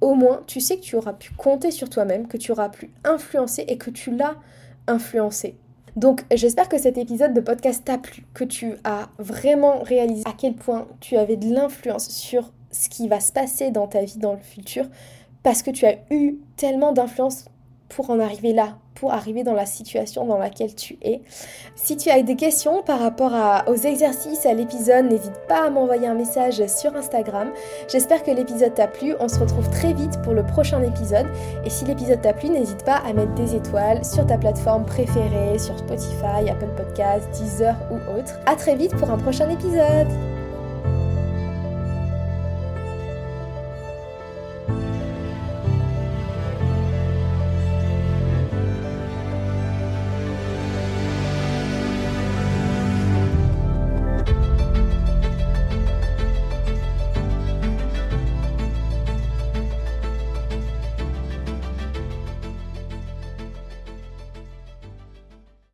au 0.00 0.14
moins 0.14 0.42
tu 0.46 0.60
sais 0.60 0.76
que 0.76 0.82
tu 0.82 0.96
auras 0.96 1.14
pu 1.14 1.32
compter 1.34 1.70
sur 1.70 1.90
toi-même, 1.90 2.28
que 2.28 2.36
tu 2.36 2.52
auras 2.52 2.68
pu 2.68 2.92
influencer 3.04 3.64
et 3.66 3.78
que 3.78 3.90
tu 3.90 4.14
l'as 4.14 4.36
influencé. 4.86 5.56
Donc 5.96 6.24
j'espère 6.32 6.68
que 6.68 6.78
cet 6.78 6.98
épisode 6.98 7.34
de 7.34 7.40
podcast 7.40 7.84
t'a 7.84 7.98
plu, 7.98 8.24
que 8.34 8.44
tu 8.44 8.74
as 8.84 9.08
vraiment 9.18 9.80
réalisé 9.82 10.24
à 10.26 10.32
quel 10.36 10.54
point 10.54 10.88
tu 11.00 11.16
avais 11.16 11.36
de 11.36 11.52
l'influence 11.52 12.08
sur 12.08 12.52
ce 12.72 12.88
qui 12.88 13.06
va 13.06 13.20
se 13.20 13.32
passer 13.32 13.70
dans 13.70 13.86
ta 13.86 14.02
vie 14.02 14.18
dans 14.18 14.32
le 14.32 14.40
futur, 14.40 14.86
parce 15.44 15.62
que 15.62 15.70
tu 15.70 15.86
as 15.86 15.96
eu 16.10 16.38
tellement 16.56 16.92
d'influence 16.92 17.44
pour 17.88 18.10
en 18.10 18.18
arriver 18.18 18.52
là, 18.52 18.78
pour 18.94 19.12
arriver 19.12 19.42
dans 19.42 19.52
la 19.52 19.66
situation 19.66 20.24
dans 20.26 20.38
laquelle 20.38 20.74
tu 20.74 20.96
es. 21.02 21.20
Si 21.74 21.96
tu 21.96 22.10
as 22.10 22.22
des 22.22 22.36
questions 22.36 22.82
par 22.82 23.00
rapport 23.00 23.32
aux 23.66 23.76
exercices, 23.76 24.46
à 24.46 24.54
l'épisode, 24.54 25.06
n'hésite 25.06 25.40
pas 25.48 25.66
à 25.66 25.70
m'envoyer 25.70 26.06
un 26.06 26.14
message 26.14 26.64
sur 26.66 26.94
Instagram. 26.96 27.50
J'espère 27.88 28.22
que 28.22 28.30
l'épisode 28.30 28.74
t'a 28.74 28.86
plu. 28.86 29.14
On 29.20 29.28
se 29.28 29.38
retrouve 29.38 29.68
très 29.70 29.92
vite 29.92 30.20
pour 30.22 30.32
le 30.32 30.44
prochain 30.44 30.82
épisode. 30.82 31.26
Et 31.64 31.70
si 31.70 31.84
l'épisode 31.84 32.20
t'a 32.20 32.32
plu, 32.32 32.48
n'hésite 32.48 32.84
pas 32.84 33.02
à 33.06 33.12
mettre 33.12 33.34
des 33.34 33.54
étoiles 33.54 34.04
sur 34.04 34.26
ta 34.26 34.38
plateforme 34.38 34.84
préférée, 34.84 35.58
sur 35.58 35.78
Spotify, 35.78 36.48
Apple 36.50 36.74
Podcasts, 36.76 37.30
Deezer 37.32 37.76
ou 37.90 38.18
autre. 38.18 38.38
A 38.46 38.56
très 38.56 38.76
vite 38.76 38.94
pour 38.96 39.10
un 39.10 39.18
prochain 39.18 39.48
épisode. 39.50 40.33